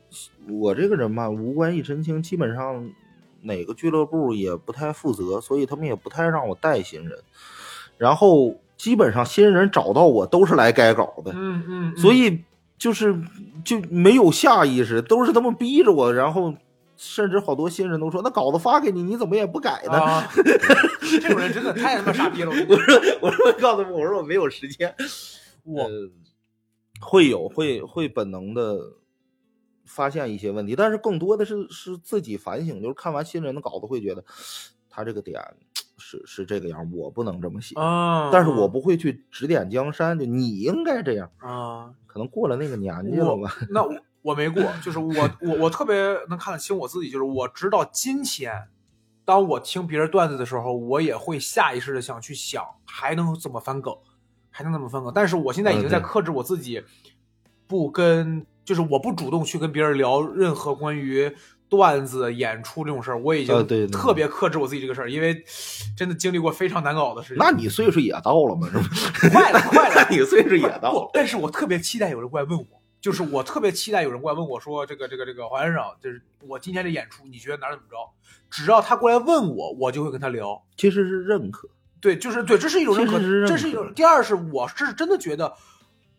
[0.49, 2.91] 我这个人吧，无关一身轻，基本上
[3.43, 7.17] 哪个俱乐部也不太负责，所以他们也不太让我带新人。
[7.99, 12.43] 然后基本上新人找到我都是来改稿的，嗯嗯所以
[12.79, 13.15] 就是
[13.65, 16.55] 就没有下意识，都是他们逼着我，然后
[16.97, 20.29] 甚至好多新人都说：“那稿子发给你，你怎么也不改呢？”啊，
[21.21, 22.51] 这种人真的太他妈傻逼了！
[22.51, 24.95] 我说：“我说告诉他们，我说我没有时间。”
[25.65, 25.91] 我呃
[27.01, 28.79] 会有会会本能的
[29.85, 34.25] 发现一些问题，但是更多的是是自己反省，就是看完新人的稿子会觉得
[34.89, 35.41] 他这个点
[35.99, 43.57] 是是这个样，我不能这么写，啊，但是我不会去指点江山，就你应该这样，啊，可能过了那个年纪了吧。
[43.71, 45.95] 那我我没过，就是我我我特别
[46.29, 48.69] 能看得清我自己，就是我直到今天，
[49.25, 53.95] 当我听别人段子的时候，我也会下意识的想去想还能怎么翻梗，
[54.51, 55.13] 还能怎么翻梗。
[55.15, 56.83] 但是我现在已经在克制我自己，
[57.67, 61.35] 不跟就是我不主动去跟别人聊任何关于
[61.69, 65.45] 段子、演出这种事儿，我已经特别克制我自己这个事儿，因为
[65.97, 67.37] 真的经历过非常难搞的事情。
[67.39, 69.31] 那你岁数也到了嘛，是吧？
[69.31, 72.67] 快了，快了 那，你岁数也到了，，但是我特别期待有人过来问我，
[73.01, 77.97] 就是我特别期待有人过来问我说，这个这个这个黄先生，就是我今天这演出，你觉得哪儿怎么着？
[78.51, 80.63] 只要他过来问我，我就会跟他聊。
[80.77, 81.69] 其实是认可。
[82.01, 83.93] 对，就是对，这是一种认可，是认可这是一种。
[83.95, 85.53] 第二是我是真的觉得，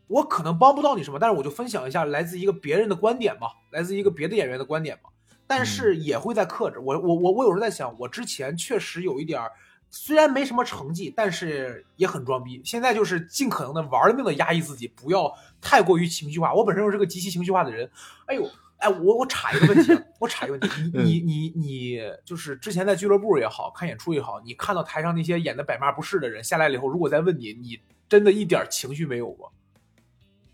[0.07, 5.09] 我可能帮不到你什么，但是我就分享一下来自一个别人的观点嘛，来自一个别的演员的观点嘛。
[5.47, 6.77] 但是也会在克制。
[6.77, 9.51] 我我我我有时候在想，我之前确实有一点儿，
[9.89, 12.61] 虽然没什么成绩，但是也很装逼。
[12.65, 16.53] 现在就是尽可能的玩命的压抑自己，不要太过于情绪化。
[16.53, 17.89] 我本身又是个极其情绪化的人。
[18.25, 27.79] 哎呦，哎，我我插一个问题，啊我插一个问题，你你你你就是之前在俱乐部也好看演出也好，你看到台上那些演的百骂不是的人下来了以后，如果再问你，你
[28.09, 29.47] 真的一点情绪没有吗？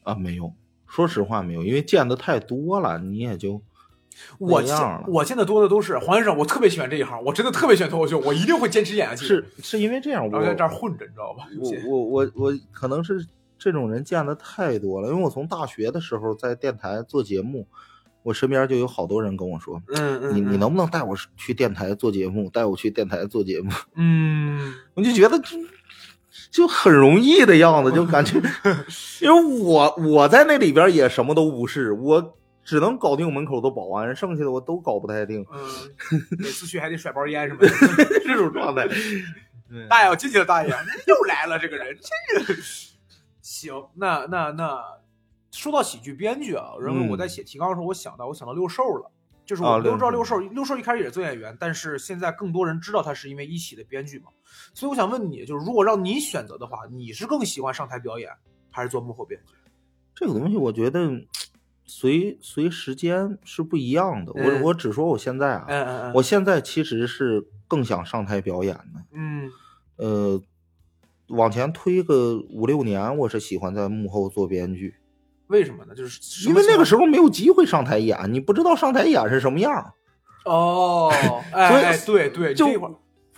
[0.04, 0.54] 啊，没有，
[0.86, 3.62] 说实话没有，因为见的太多了，你也就
[4.40, 4.62] 我
[5.08, 9.26] 我见的多的都是黄先生，我特别喜欢这一行，我真的特别喜欢脱口秀，我一定会坚持演下去。
[9.26, 11.48] 是是因为这样，我在这儿混着，你知道吧？
[11.60, 13.26] 我我我我可能是
[13.58, 17.66] 这种人见的太多了，因为我从大学的时候在电台做节目，
[18.24, 23.72] 我身边就有好多人跟我说，嗯嗯，你你嗯能不能带我去电台做节目，带我去电台做节目？
[23.96, 25.58] 嗯我就觉得就
[26.52, 28.42] 就很容易的样子，就感觉，
[29.22, 35.70] 因为我我在那里边也什么都不是，我只能搞定门口的保安，剩下的我都搞不太定，嗯，
[36.40, 37.68] 每次去还得甩包烟什么的。
[38.26, 38.88] 这种状态。
[39.90, 41.98] 大爷，我进去了，大爷，又来了这个人，
[42.38, 42.62] 这个
[43.42, 43.74] 行。
[43.96, 44.84] 那那那，
[45.52, 49.12] 说到喜剧编剧啊，然后嗯我在写提纲的时候，我想到我想到六兽了。
[49.46, 54.28] 就是啊我们都知道六六兽，六兽一开始也是做演员，但是现在更多人知道他是因为一喜的编剧嘛。
[54.74, 58.32] 所以我想问你，就是如果让你选择的话，你是更喜欢上台表演，
[58.72, 59.54] 还是做幕后编剧？
[60.16, 61.10] 这个东西，我觉得
[61.86, 64.32] 随随时间是不一样的。
[64.36, 69.04] 嗯我我只说我现在啊，嗯嗯嗯，我现在其实是更想上台表演的。
[69.14, 69.52] 嗯
[69.98, 70.42] 呃，
[71.28, 74.96] 往前推个五六年，我是喜欢在幕后做编剧，
[75.48, 75.94] 为什么呢？
[75.94, 79.94] 就是因为那个时候候没有机会上台演，你不知道上台演是什么样。
[80.46, 81.12] 哦，
[81.54, 82.68] 哎对对，就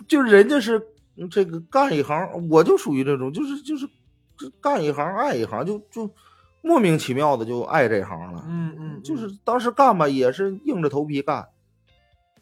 [0.08, 0.80] 就人家是
[1.16, 3.86] 嗯这个干一行，我就属于这种，就是就是
[4.60, 6.10] 干一行爱一行，就就
[6.66, 8.44] 莫名其妙的就爱这行了。
[8.48, 11.46] 嗯嗯，就是当时干吧，也是硬着头皮干，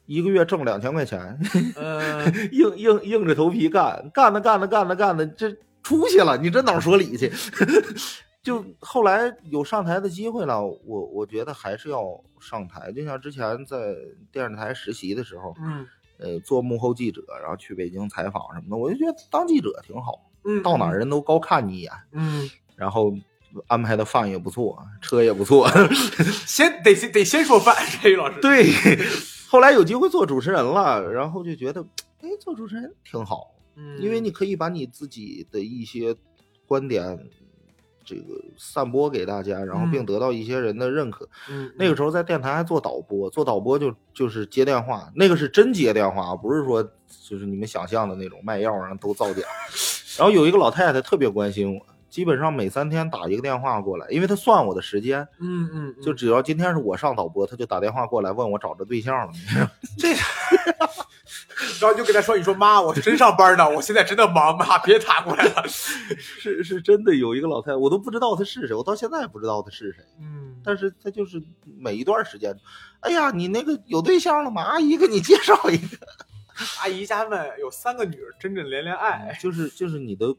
[0.06, 1.38] 一个月挣两千块钱，
[1.76, 2.24] 呃。
[2.50, 7.30] 硬硬硬着头皮干，干着干着干着干着，这出息了，你这哪儿说理去？
[8.42, 12.02] 就后来有上台的机会了，我我觉得还是要
[12.40, 12.90] 上台。
[12.92, 13.94] 就像之前在
[14.32, 15.86] 电视台实习的时候，嗯。
[16.16, 23.12] 呃，做幕后记者，然后去北京采访什么的，我就觉得当记者挺好，嗯，到哪儿人都高看你一眼，嗯，然后
[23.66, 25.68] 安排的饭也不错，车也不错。
[26.46, 28.72] 先得先得先说饭，这于老师，对，
[29.48, 31.84] 后来有机会做主持人了，然后就觉得，
[32.20, 36.14] 哎，做主持人挺好，嗯，因为你可以把你自己的一些
[36.66, 37.18] 观点，
[38.04, 38.22] 这个
[38.58, 41.28] 散播给大家，然后并嗯得到一些人的认可。
[41.48, 46.82] 嗯那个时候在电台还做导播，做导播就就是接电话，那个是真接电话，不是说
[47.26, 49.42] 就是你们想象的那种卖药然后都造假。
[50.18, 59.66] 然后有一个老太太特别关心我，基本上每三天打一个电话过来，因为他算我的时间，嗯嗯，就只要今天是我上导播，他就打电话过来问我找着对象了没。
[59.98, 60.10] 这，
[61.80, 65.64] 然后就跟他说：“你说妈，我真上班呢，我现在真的忙， 妈别打过来了。
[65.66, 72.56] 是是真的有一个老太太，我都不知道她是谁，我到现在也不知道她是谁。”嗯，但是她就是每一段时间，
[73.00, 74.62] 哎呀，你那个有对象了吗？
[74.62, 75.98] 阿姨给你介绍一个。
[76.80, 79.36] 阿姨家们有三个女儿，真正连连爱。
[79.42, 80.32] 就是就是你的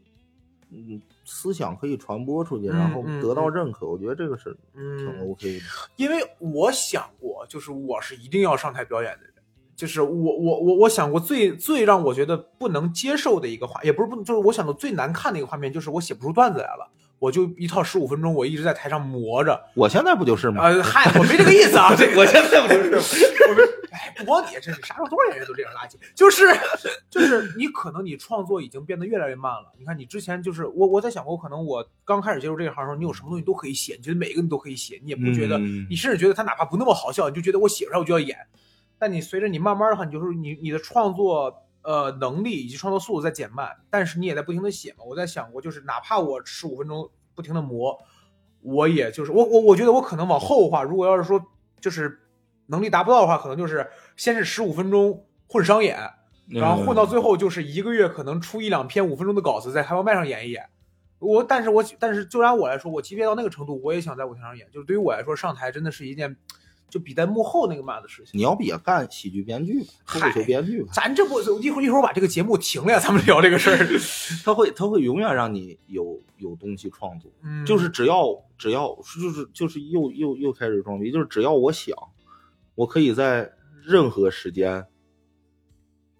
[0.75, 5.65] 嗯思想可以传播出去，嗯然后嗯得到嗯认可，我觉得这个是挺嗯，OK 的。
[5.95, 9.31] 因为我想过，就是我是一定要上台表演的人。
[9.75, 19.61] 就是我我我我想过最最让我觉得不能接受的一个画，也不是不能，就是我想的最难看的一个画面，就是我写不出段子来了，我就一套十五分钟，我一直在台上磨着。
[19.73, 20.63] 我现在不就是吗？
[20.63, 23.01] 呃，嗨，我没这个意思啊，这个我现在不就是吗？
[23.49, 23.67] 我 们
[24.05, 26.45] 哎，不光你，这是啥时候多少演员都这样垃圾，就是
[27.09, 29.71] 就是你可能你创作已经变得越来越慢了。
[29.79, 38.37] 你看你之前就是我我在想过，可能我刚开始接触这一行的时候，你有什么东西都可以写，你觉得每一个你都可以写，你也不觉得，嗯你甚至觉得他哪怕不那么好笑，你就觉得我写出来我就要演。
[38.99, 45.03] 但你随着你慢慢的话，你就是你你的创作呃能力以及创作速度在减慢，但是你也在不停的写嘛。
[45.05, 47.97] 我在想过，就是哪怕我十五分钟不停的磨，
[48.61, 51.43] 我也就是我我我觉得我可能往后的话，如果要是说
[51.81, 52.19] 就是
[52.67, 55.97] 能力达不到的话，可能就是先是十五分钟混商演，
[56.47, 60.65] 然后混到最后就是一个月可能出一两篇五分钟的稿子，在开放麦上演一演。
[61.19, 64.67] 我但是我但是就按我来说，我级别到那个程度，我也想在舞台上演。
[64.71, 66.35] 就是对于我来说，上台真的是一件
[66.89, 68.31] 就比在幕后那个慢的事情。
[68.37, 70.91] 你要不也干喜剧编剧吧，脱口秀编剧吧？
[70.93, 73.77] 咱这不一会儿一会儿把这个节目停了呀，咱们聊这个事儿。
[74.43, 81.95] 他会他会永远让你有有东西创作，嗯，就是只要只要就是就是又又又开始装逼，就是只要我想，
[82.75, 83.51] 我可以在
[83.83, 84.85] 任何时间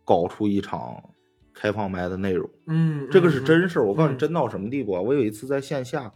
[0.03, 1.12] 搞出一场
[1.53, 2.49] 开放麦的内容。
[2.68, 5.01] 嗯，这个是嗯真事儿，我告诉你，嗯真到什么地步啊！
[5.01, 6.12] 我有一次在线下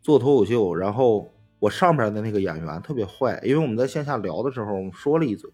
[0.00, 5.50] 做脱口秀，然后我上边的那个演员特别坏，因为我们在线下聊的时候，我们说了一嘴，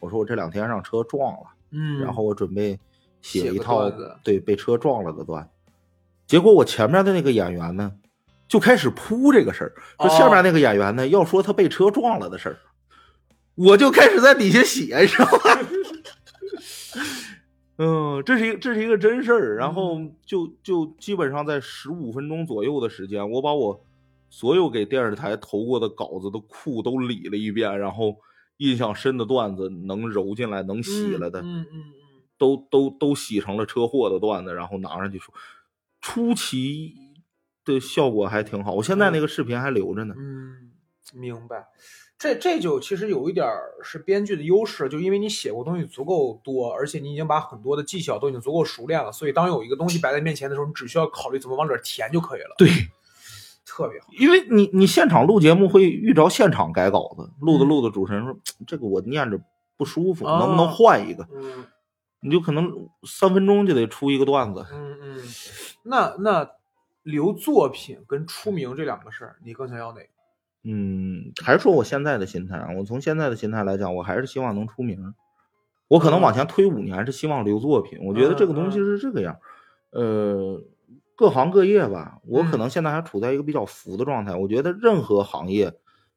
[0.00, 2.78] 我说我这两天让车撞了，嗯，然后我准备
[3.20, 3.90] 写一套
[4.22, 5.72] 对被车撞了的段子，
[6.26, 7.92] 结果我前面的那个演员呢，
[8.46, 12.56] 就开始铺这个事儿，说下哦面那个演员呢要说他被车撞了的事儿，
[13.58, 15.40] 我就开始在底下写，你知道吗？
[17.78, 23.84] 嗯，这是一个这是一个真事儿，然后嗯就就基本上在十五分钟左右的时间，我把我
[24.30, 28.16] 所有给电视台投过的稿子的库都理了一遍，然后
[28.56, 31.92] 印象深的段子能揉进来能洗了的，嗯嗯嗯
[32.36, 35.32] 都都都洗成了车祸的段子，然后拿上去说，
[36.00, 36.94] 出奇
[37.64, 38.74] 的效果还挺好。
[38.74, 40.14] 我现在那个视频还留着呢。
[40.18, 40.72] 嗯，
[41.14, 41.66] 明白。
[42.18, 52.54] 这这就其实有一点儿是编剧的优势，就因为你写过东西足够多，而且你已经把很多的技巧都已经足够熟练了，所以当有一个东西摆在面前的时候，你只需要考虑怎么往里填就可以了。
[52.58, 52.68] 对，
[53.64, 54.08] 特别好。
[54.18, 59.40] 因为你你现场录节目会遇着现场改稿子，录的嗯录的主持人说、这个我念着
[59.76, 61.26] 不舒服，哦能不能换一个？
[61.32, 61.64] 嗯
[62.20, 62.68] 你就可能
[63.04, 64.66] 三分钟就得出一个段子。
[64.72, 65.22] 嗯嗯，
[65.84, 66.50] 那那
[67.04, 70.08] 留作品跟出名这两个事儿，你更想要哪个？
[70.64, 72.68] 嗯，还是说我现在的心态啊？
[72.76, 75.14] 我从现在的心态来讲，我还是希望能出名。
[75.88, 79.38] 我可能往前推五年是希望留作品，我觉得这个东西是这个样。
[79.90, 80.60] 呃，
[81.16, 84.34] 各行各业吧，我可嗯能现在还处在一个比较浮的状态。
[84.34, 85.72] 我觉得任何行业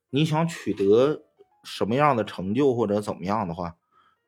[0.10, 1.24] 你想取得
[1.64, 3.76] 什么样的成就或者怎么样的话，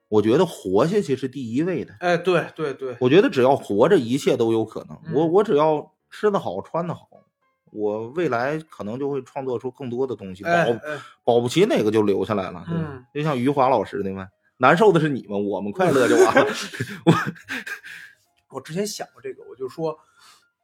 [0.08, 1.94] 我觉得活下去是第一位的。
[2.00, 4.98] 哎，对对对，我觉得只要活着，一切都有可能。
[5.14, 7.10] 我嗯我只要吃得好，穿得好，
[7.74, 10.44] 我未来可能就会创作出更多的东西。
[10.44, 12.64] 哎保哎，保不齐哪个就留下来了。
[12.68, 16.46] 对吧嗯就像余华老师的嘛，难受的是你们，我们快乐就完了。
[17.06, 17.14] 我
[18.58, 19.98] 我之前想过这个，我就说，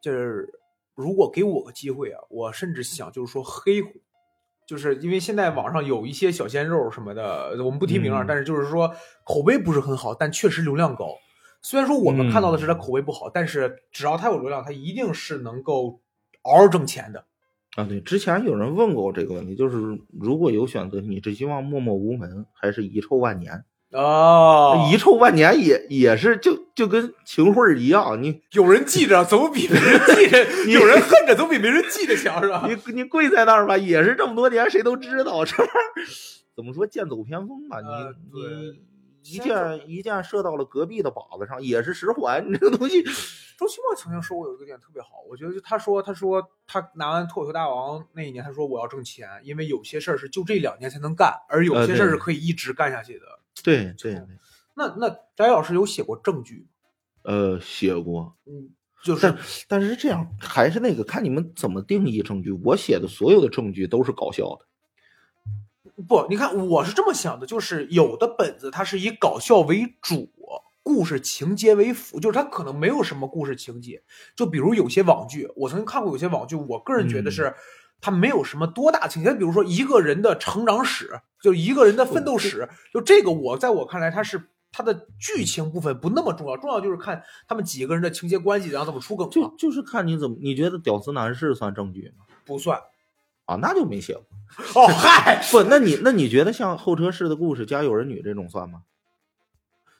[0.01, 0.47] 就是
[0.95, 3.89] 如果给我个机会啊，我甚至想就是说黑虎，
[4.67, 8.93] 就是因为现在网上有一些小鲜肉什么的，我们不提名啊，嗯但是就是说
[9.23, 11.15] 口碑不是很好，但确实流量高。
[11.61, 15.99] 虽然说我们看到的是他口碑不好，但是只要他有流量，他一定是能够
[16.43, 17.25] 嗷嗷挣钱的。
[17.75, 19.77] 啊，对，之前有人问过我这个问题，就是
[20.19, 23.63] 如果有选择，你是希望默默无闻，还是遗臭万年？
[23.91, 32.67] 哦遗臭万年也也是就就跟秦桧一样，你有人记着总比没人记着， 有人恨着总比没人记着强，是吧？
[32.67, 36.05] 你你跪在那儿吧，也是这么多年，谁都知道这玩意儿
[36.55, 37.77] 怎么说剑走偏锋吧？
[37.81, 37.87] 你、
[38.39, 38.79] 你
[39.29, 43.03] 一箭一箭射到了隔壁的靶子上，也是十环，你这个东西。
[43.59, 53.25] 周奇墨曾经说过有一个点特别好，我觉得就他说他说他拿完脱口秀大王那一年，他说我要挣钱，因为有些事儿是就这两年才能干，而有呃些事儿是可以一直干下去的。
[53.61, 54.25] 对对对，
[54.75, 56.65] 那那翟老师有写过证据吗？
[57.23, 58.69] 呃，写过，嗯，
[59.03, 62.53] 就是但但是这样还是那个，看你们怎么定义证据。
[62.63, 64.65] 我写的所有的证据都是搞笑的。
[66.07, 70.31] 不，你看我是这么想的，就是有的本子它是以搞笑为主。
[70.81, 74.01] 故事情节为辅，就是它可能没有什么故事情节。
[74.35, 77.53] 就比如有些网剧，我曾经看过有些网剧，我个人觉得是
[78.01, 79.31] 它没有什么多大情节。
[79.35, 89.31] 比如说一个人的成长史，就一个人的奋斗史，就这个我在我看来，它是它的剧情部分不那么重要，重要就是看他们几个人的情节关系，然后怎么出梗嘛。
[89.31, 92.25] 就就是看你怎么，你觉得屌丝男士算正剧吗？
[92.45, 92.79] 不算
[93.49, 94.23] 啊，那就没写过。
[94.75, 98.83] 哦，嗨，不，那你那你觉得像候车室的故事、家有儿女这种算吗？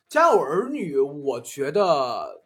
[0.07, 2.41] 家有儿女，我觉得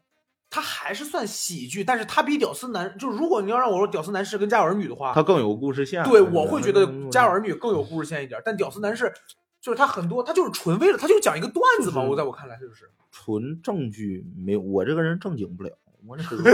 [0.49, 6.03] 它还是算喜剧，但是它比屌丝男，就如果你要让我说屌丝男士跟家有儿女的话，它更有故事线。
[6.05, 9.11] 对我会觉得嗯家有儿女更有故事线一点，但屌丝男士
[9.59, 12.01] 就是他很多，他就是纯为了，他就讲一个段子嘛。
[12.01, 15.71] 我在我看来就是，纯证据没有，我这个人正经不了，
[16.05, 16.53] 我这始终，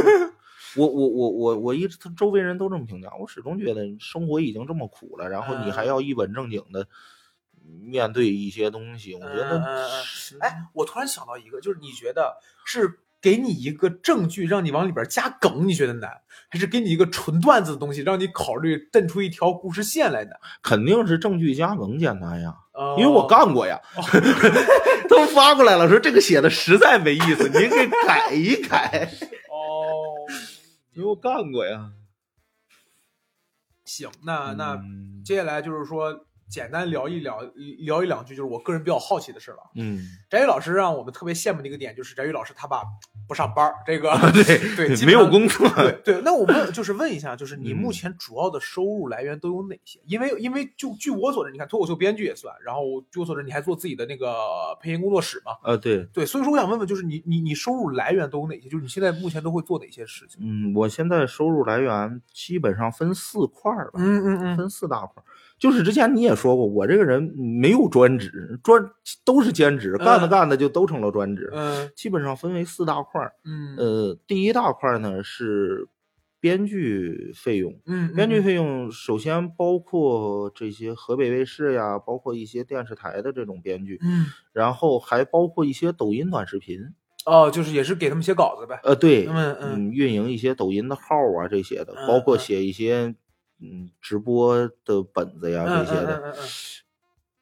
[0.76, 5.88] 我我我我我一直他周围人都这么评价，我始终觉得生活已经这么苦了，然后你还嗯。
[5.88, 6.88] 要一本正经的
[7.82, 9.64] 面对一些东西，我觉得
[10.40, 16.10] 哎，我突然想到一个，就是你觉得是给你一个证据让你往里边加梗，你觉得难，
[16.50, 20.40] 还是给你一个纯段子的东西让你考虑蹬出一条故事线来难？
[20.62, 23.80] 肯定是证据加梗简单呀，哦因为我干过呀，
[25.10, 29.10] 都发过来了，说这个写的实在没意思，您给改一改，
[29.52, 30.16] 哦，
[30.94, 31.94] 因为我干过呀。
[33.86, 37.40] 行，那那嗯接下来就是说，简单聊一聊
[37.80, 39.60] 聊一两句，就是我个人比较好奇的事了。
[39.76, 42.82] 嗯，翟宇老师让我们特别羡慕的一个点，就是翟宇老师他爸
[43.28, 50.00] 不上班儿， 这个对对，没有工作，对对，那我们就是问一下，就是你嗯目前主要的收入来源都有哪些？
[50.08, 52.82] 因为因为就据我所知，你看脱口秀编剧也算，然后
[53.12, 55.52] 据我所知，你还做自己的那个配音工作室嘛？
[55.62, 58.68] 啊，对，对，所以说我想问问，就是你你你收入来源都有哪些？
[58.68, 60.42] 就是你现在目前都会做哪些事情？
[60.42, 65.24] 嗯，我现在收入来源基本上分四块儿吧，嗯嗯嗯，分四大块儿。
[65.60, 68.82] 就是之前你也说过，我这个人没有专职，专
[69.26, 71.50] 都是兼职，干着嗯干着就都成了专职。
[71.54, 73.34] 嗯基本上分为四大块儿。
[73.44, 75.88] 嗯呃，第一大块儿呢是
[76.40, 86.80] 编剧费用，嗯，编剧嗯费用首先包括这些河北卫视呀，包括一些电视台的这种编剧，嗯然后还包括一些抖音短视频。
[87.26, 88.80] 哦，就是也是给他们写稿子呗。
[88.82, 91.02] 呃，对，嗯嗯运营一些抖音的号
[91.38, 93.14] 啊这些的，嗯包括嗯写一些
[93.62, 96.36] 嗯直播的本子呀嗯这些的，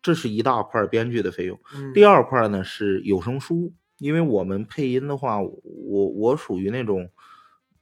[0.01, 1.59] 这是一大块儿编剧的费用。
[1.76, 7.09] 嗯，第二块儿呢是有声书，因为我们配音的话，我我属于那种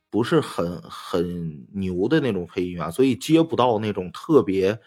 [0.09, 4.79] 不是很很牛的那种配音员，所以接不到那种特别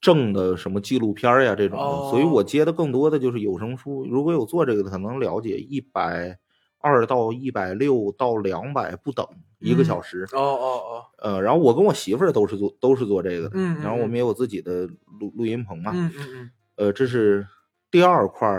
[0.00, 4.04] 正的什么纪录片儿呀这种的，所以哦我接的更多的就是有声书。
[4.04, 6.38] 如果有做这个的，可能了解一百
[6.82, 9.26] 二到一百六到两百不等
[9.60, 10.26] 一个嗯小时。
[10.32, 14.86] 哦哦哦，呃，然后我跟我媳妇儿都是做都是做这个的，嗯然后我们也有自己的
[15.20, 15.92] 录录音棚嘛。
[15.94, 17.46] 嗯嗯嗯呃，这是
[17.90, 18.50] 第二块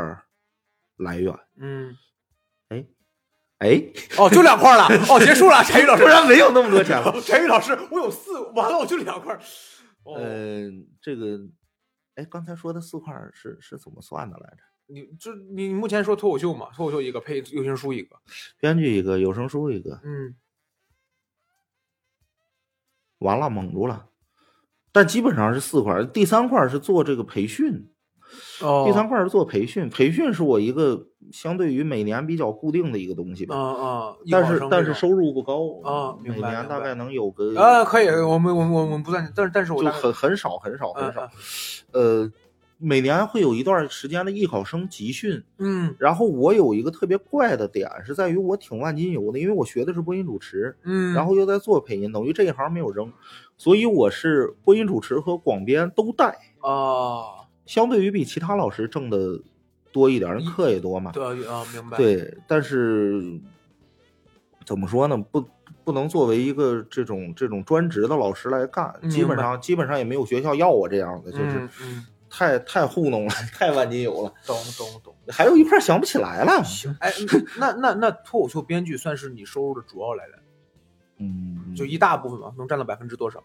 [0.97, 1.38] 来源。
[1.57, 1.95] 嗯，
[2.69, 2.86] 哎，
[3.59, 3.84] 哎，
[4.17, 6.07] 哦，就两块了，哦，结束了， 陈宇老师不。
[6.09, 7.11] 然没有那么多钱了。
[7.21, 9.39] 陈宇老师，我有四，完了我就两块嗯。
[10.03, 10.69] 哦，呃，
[11.01, 11.39] 这个，
[12.15, 14.63] 哎，刚才说的四块是是怎么算的来着？
[14.94, 18.16] 你就你目前说脱口秀嘛，脱口秀一个，配有声书一个。
[18.60, 20.36] 编剧一个，有声书一个，嗯，
[23.20, 24.08] 完了蒙住了。
[24.91, 26.06] 但基本上是四块儿。
[26.06, 27.89] 第三块儿是做这个培训，
[28.62, 33.56] 哦，第三块儿是做培训，培训是我一个相对于每年比较固定的一个东西吧。
[33.56, 41.30] 嗯嗯，艺但是但是收入不高每啊明白明白年大概能有个啊，可以，我们我们我们不算，但是但是我就很很少很少很嗯少。
[41.94, 42.32] 呃，
[42.86, 45.95] 每年会有一段时间的艺考生集训，嗯。
[45.97, 53.09] 然后我有一个特别怪的点是在于我挺万金油的，因为我学的是播音主持，嗯，然后又在做配音，等于这一行没有扔，
[53.57, 59.39] 所以我是播音主持和广编都带，啊，相对于比其他老师挣的
[59.93, 61.11] 多一点，人课也多嘛。
[61.13, 63.39] 对啊，明白，，对，但是
[64.65, 65.17] 怎么说呢？
[65.31, 65.45] 不
[65.86, 72.05] 不能作为一个这种这种专职的老师来干，基本上基本上也没有学校要我这样的，就是嗯嗯，
[72.36, 74.34] 太太糊弄了， 太万金油了。
[74.43, 75.13] 懂懂懂。
[75.29, 76.63] 还有一块想不起来了。
[76.63, 77.13] 行，哎，
[77.59, 80.39] 那那那脱口秀编剧算是你收入的主要来源，
[81.19, 83.43] 嗯，就一大部分吧，能占到百分之多少？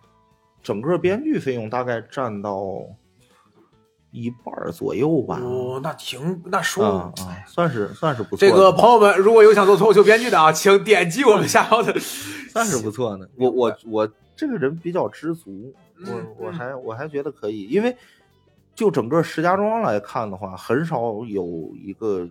[0.62, 2.80] 整个编剧费用大概占到
[4.10, 5.38] 一半儿左右吧。
[5.42, 6.88] 哦，那挺那收入。
[6.88, 8.50] 啊啊，算是算是不错这。
[8.50, 11.94] 个朋友们，如果有想做脱口秀编剧的啊，请点击我们下方的。
[12.50, 13.26] 算是不错呢。
[13.36, 16.06] 我我我这个人比较知足，嗯
[16.38, 17.94] 我我嗯还我还觉得可以，因为
[18.78, 22.28] 就整个石家庄来看的话，很少有一个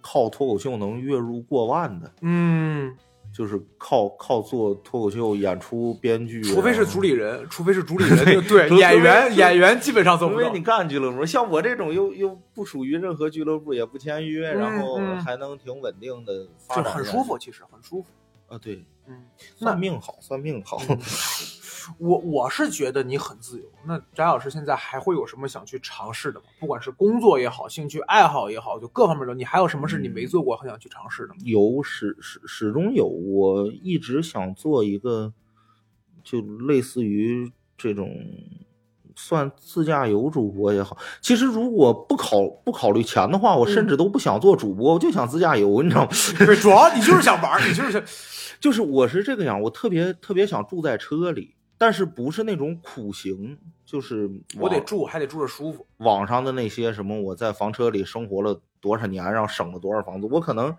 [0.00, 2.96] 靠脱口秀能月入过万的，嗯，
[3.34, 7.10] 就是靠靠做脱口秀演出、编剧，除非是主理。
[7.10, 10.64] 人，除非是主理人， 就对演员演员基本上做不到除非你。
[10.64, 17.38] 干俱乐部，像我这种又又不属于任何俱乐部，也不签约，嗯然后嗯还能挺稳定的发就展，很舒服，。
[17.38, 18.08] 其实很舒服。
[18.48, 19.22] 啊，对，嗯，
[19.54, 20.78] 算命好，算命好。
[20.88, 20.98] 嗯
[21.98, 23.64] 我我是觉得你很自由。
[23.86, 26.46] 那翟老师现在还会有什么想去尝试的吗？
[26.60, 31.36] 不管是工作也好，兴趣爱好也好，就各方面的，你还有什么是你没做过，很想去尝试的吗？
[31.44, 35.32] 有始始始终有，我一直想做一个，
[36.22, 38.08] 就类似于这种
[39.16, 40.96] 算自驾游主播也好。
[41.20, 46.08] 其实如果不考不考虑钱的话，我甚至都不想做主播，我就想自驾游，你知道吗？
[46.38, 48.02] 对，主要你就是想玩，你就是想
[48.60, 55.84] 就是我是这个样，我特别特别想住在车里，但是不是那种苦行，就是我得住，还得住着舒服。
[55.96, 60.72] 网上的那些什么我在房车里生活了多少年，然后省了多少房租，我可能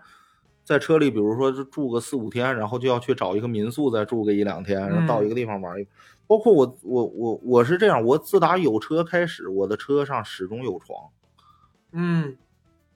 [0.64, 5.86] 在车里，比如说就住个四五天，然后就要去找一个民宿再住个一两天，然后到一个地方玩一。
[6.26, 11.10] 包括我我我我是这样，我自打有车开始，我的车上始终有床。
[11.92, 12.34] 嗯，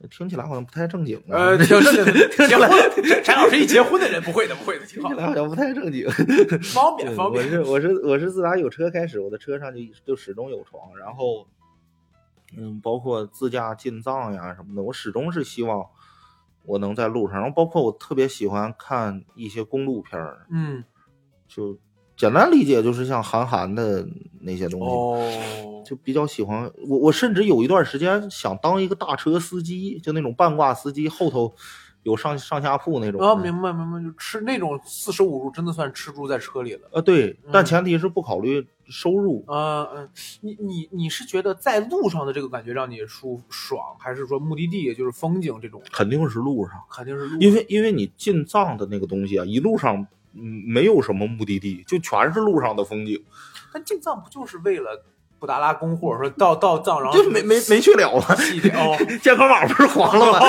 [0.07, 2.11] 听起来好像不太正经啊，呃，挺正经的。
[2.29, 6.09] 听起来结婚，翟老师一结婚的人不会的，不会的，挺好听起，来好像不太正经。
[6.73, 7.43] 方 便方便。
[7.45, 11.47] 我是我是我是自打有车开始，我的车上就就始终有床，然后，
[12.57, 15.85] 嗯，包括自驾进藏呀什么的，我始终是希望
[16.65, 17.37] 我能在路上。
[17.39, 20.83] 然后包括我特别喜欢看一些公路片儿，嗯，
[21.47, 21.77] 就
[22.15, 24.07] 简单理解就是像韩寒的
[24.41, 26.71] 那些东西，哦，就比较喜欢。
[26.87, 31.53] 我我甚至有一段时间想当一个大车司机，就那种半挂司机，后头
[32.03, 33.21] 有上上下铺那种。
[33.21, 36.89] 啊，明白明白，就吃那种四舍五入，真的算吃住在车里了。
[36.91, 39.43] 呃，对，但嗯前提是不考虑收入。
[39.47, 40.09] 啊嗯，
[40.41, 45.81] 你你你是觉得在路上的这个感觉让你舒爽，还是说目的地也就是风景这种？
[45.91, 53.21] 肯定是路上，肯定是路上，因为因为你进藏的那个东西啊，一路上嗯没有什么目的地，就全是路上的风景，
[53.73, 55.03] 但进藏不就是为了
[55.39, 58.25] 布达拉宫，或者说到到藏，然后就没没没去了吗。
[58.73, 60.39] 哦， 健康码不是黄了吗？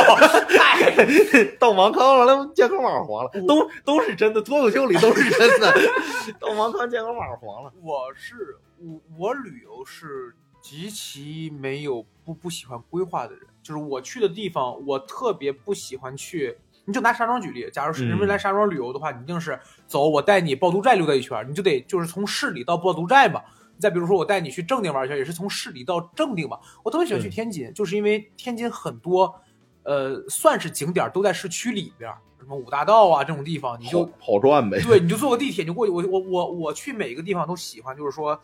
[0.48, 0.92] 嗨，
[1.60, 5.72] 到芒康完了，健康码黄了，都都是真的，脱口秀里都是真的。
[6.40, 16.58] 到芒康健康码黄了，我是我我旅游是极其没有不不喜欢规划的人，就是我去的地方，我特别不喜欢去。
[16.90, 23.40] 你就拿石家庄举例，假如是人们嗯来石家庄旅游的话，你一定是走，我带你趵突寨溜达一圈，你就得就是从市里到趵突寨嘛。
[23.78, 26.58] 再比如说我带你去正定玩一圈，也是从市里到正定嘛。
[26.82, 29.34] 我特别喜欢去天津，就是因为天津很多，
[29.84, 34.82] 呃，算是景点都在市区里边，什么五大道啊这种地方，你就好好转呗。
[34.82, 35.92] 对，你就坐个地铁你就过去。
[35.92, 38.38] 我我我我去每个地方都喜欢，就是说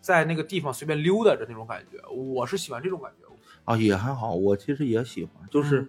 [0.00, 3.26] 在那个地方随便溜达着那种感觉，我是喜欢这种感觉。
[3.64, 5.88] 啊，也还好，我其实也喜欢，就是嗯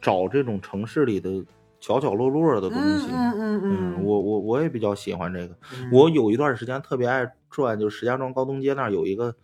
[0.00, 1.44] 找这种城市里的
[1.80, 3.08] 角角落落的东西。
[3.10, 5.56] 嗯嗯嗯，我我我也比较喜欢这个。
[5.72, 9.34] 嗯我有一段时间特别爱转，就是石家庄高东街那儿有一个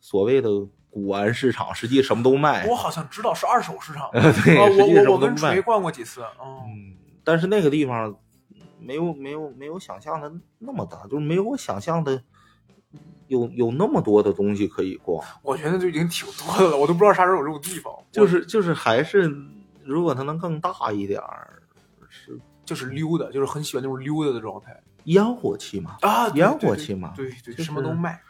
[0.00, 0.48] 所谓的
[0.90, 2.74] 古玩市场，实际什么都卖我。
[2.74, 8.14] 好像知道是二手市场， 我我我跟锤逛过几次，嗯，嗯，但是那个地方
[8.80, 12.22] 没有没有没有想象的那么大，就是没有我想象的
[13.28, 15.24] 有有那么多的东西可以逛。
[15.42, 19.28] 我觉得就已经挺多的了，我都不知道啥时候有这种地方，就是就是还是
[19.84, 21.62] 如果它能更大一点儿，
[22.08, 25.96] 是就是溜达，就是很喜欢那种溜达的状态烟火气嘛。
[26.00, 28.20] 啊，烟火气嘛对对，就是什么都卖。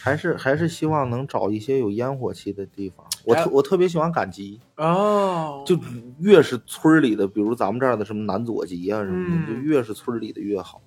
[0.00, 3.04] 还是还是希望能找一些有烟火气的地方。
[3.24, 5.78] 我哎特我特别喜欢赶集，哦，就
[6.20, 10.80] 越是村儿里的，比如咱们这儿的什么南左集啊什么的，嗯就越是村里的越好。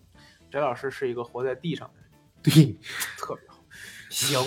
[0.49, 2.09] 翟老师是一个活在地上的人。
[2.41, 2.77] 对，
[3.17, 3.61] 特别好。
[4.09, 4.39] 行，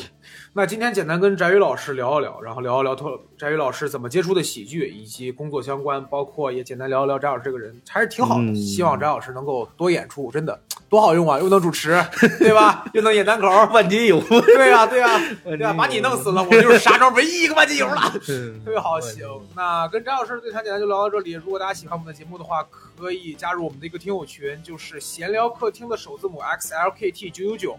[0.56, 8.44] 那今天简单跟翟宇老师聊一聊，然后聊一聊脱翟宇老师怎么接触的喜剧，以及工作相关，包括也简单聊一聊翟老师这个人，还是挺好的。
[8.44, 10.56] 嗯希望翟老师能够多演出，真的
[10.88, 12.00] 多好用啊，又能主持，
[12.38, 12.84] 对吧？
[12.94, 15.08] 又能演单口，万金油，对呀、对呀、
[15.44, 18.12] 万对呀、金把你弄死了，我就是沙庄唯一一个万金油了。
[18.28, 19.26] 嗯特别好，行。
[19.56, 21.32] 那跟翟老师对谈简单就聊到这里。
[21.32, 22.64] 如果大家喜欢我们的节目的话，
[22.96, 27.76] 可以加入我们的一个听友群，就是闲聊客厅的首字母 XLKT 九九九，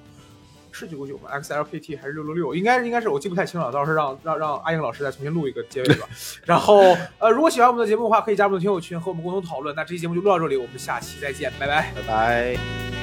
[0.78, 2.54] 是九九九吗？XLKT 还是六六六？
[2.54, 6.08] 应该应该是我记不太清了，到时候让让让阿英老师再重新录一个结尾吧。
[6.44, 6.82] 然后
[7.18, 9.74] 呃，如果喜欢我们的节目的话，可以加入我们的听友群和我们共同讨论。
[9.74, 11.94] 那这期节目就录到这里，我们下期再见，拜拜。
[11.96, 12.95] 拜拜。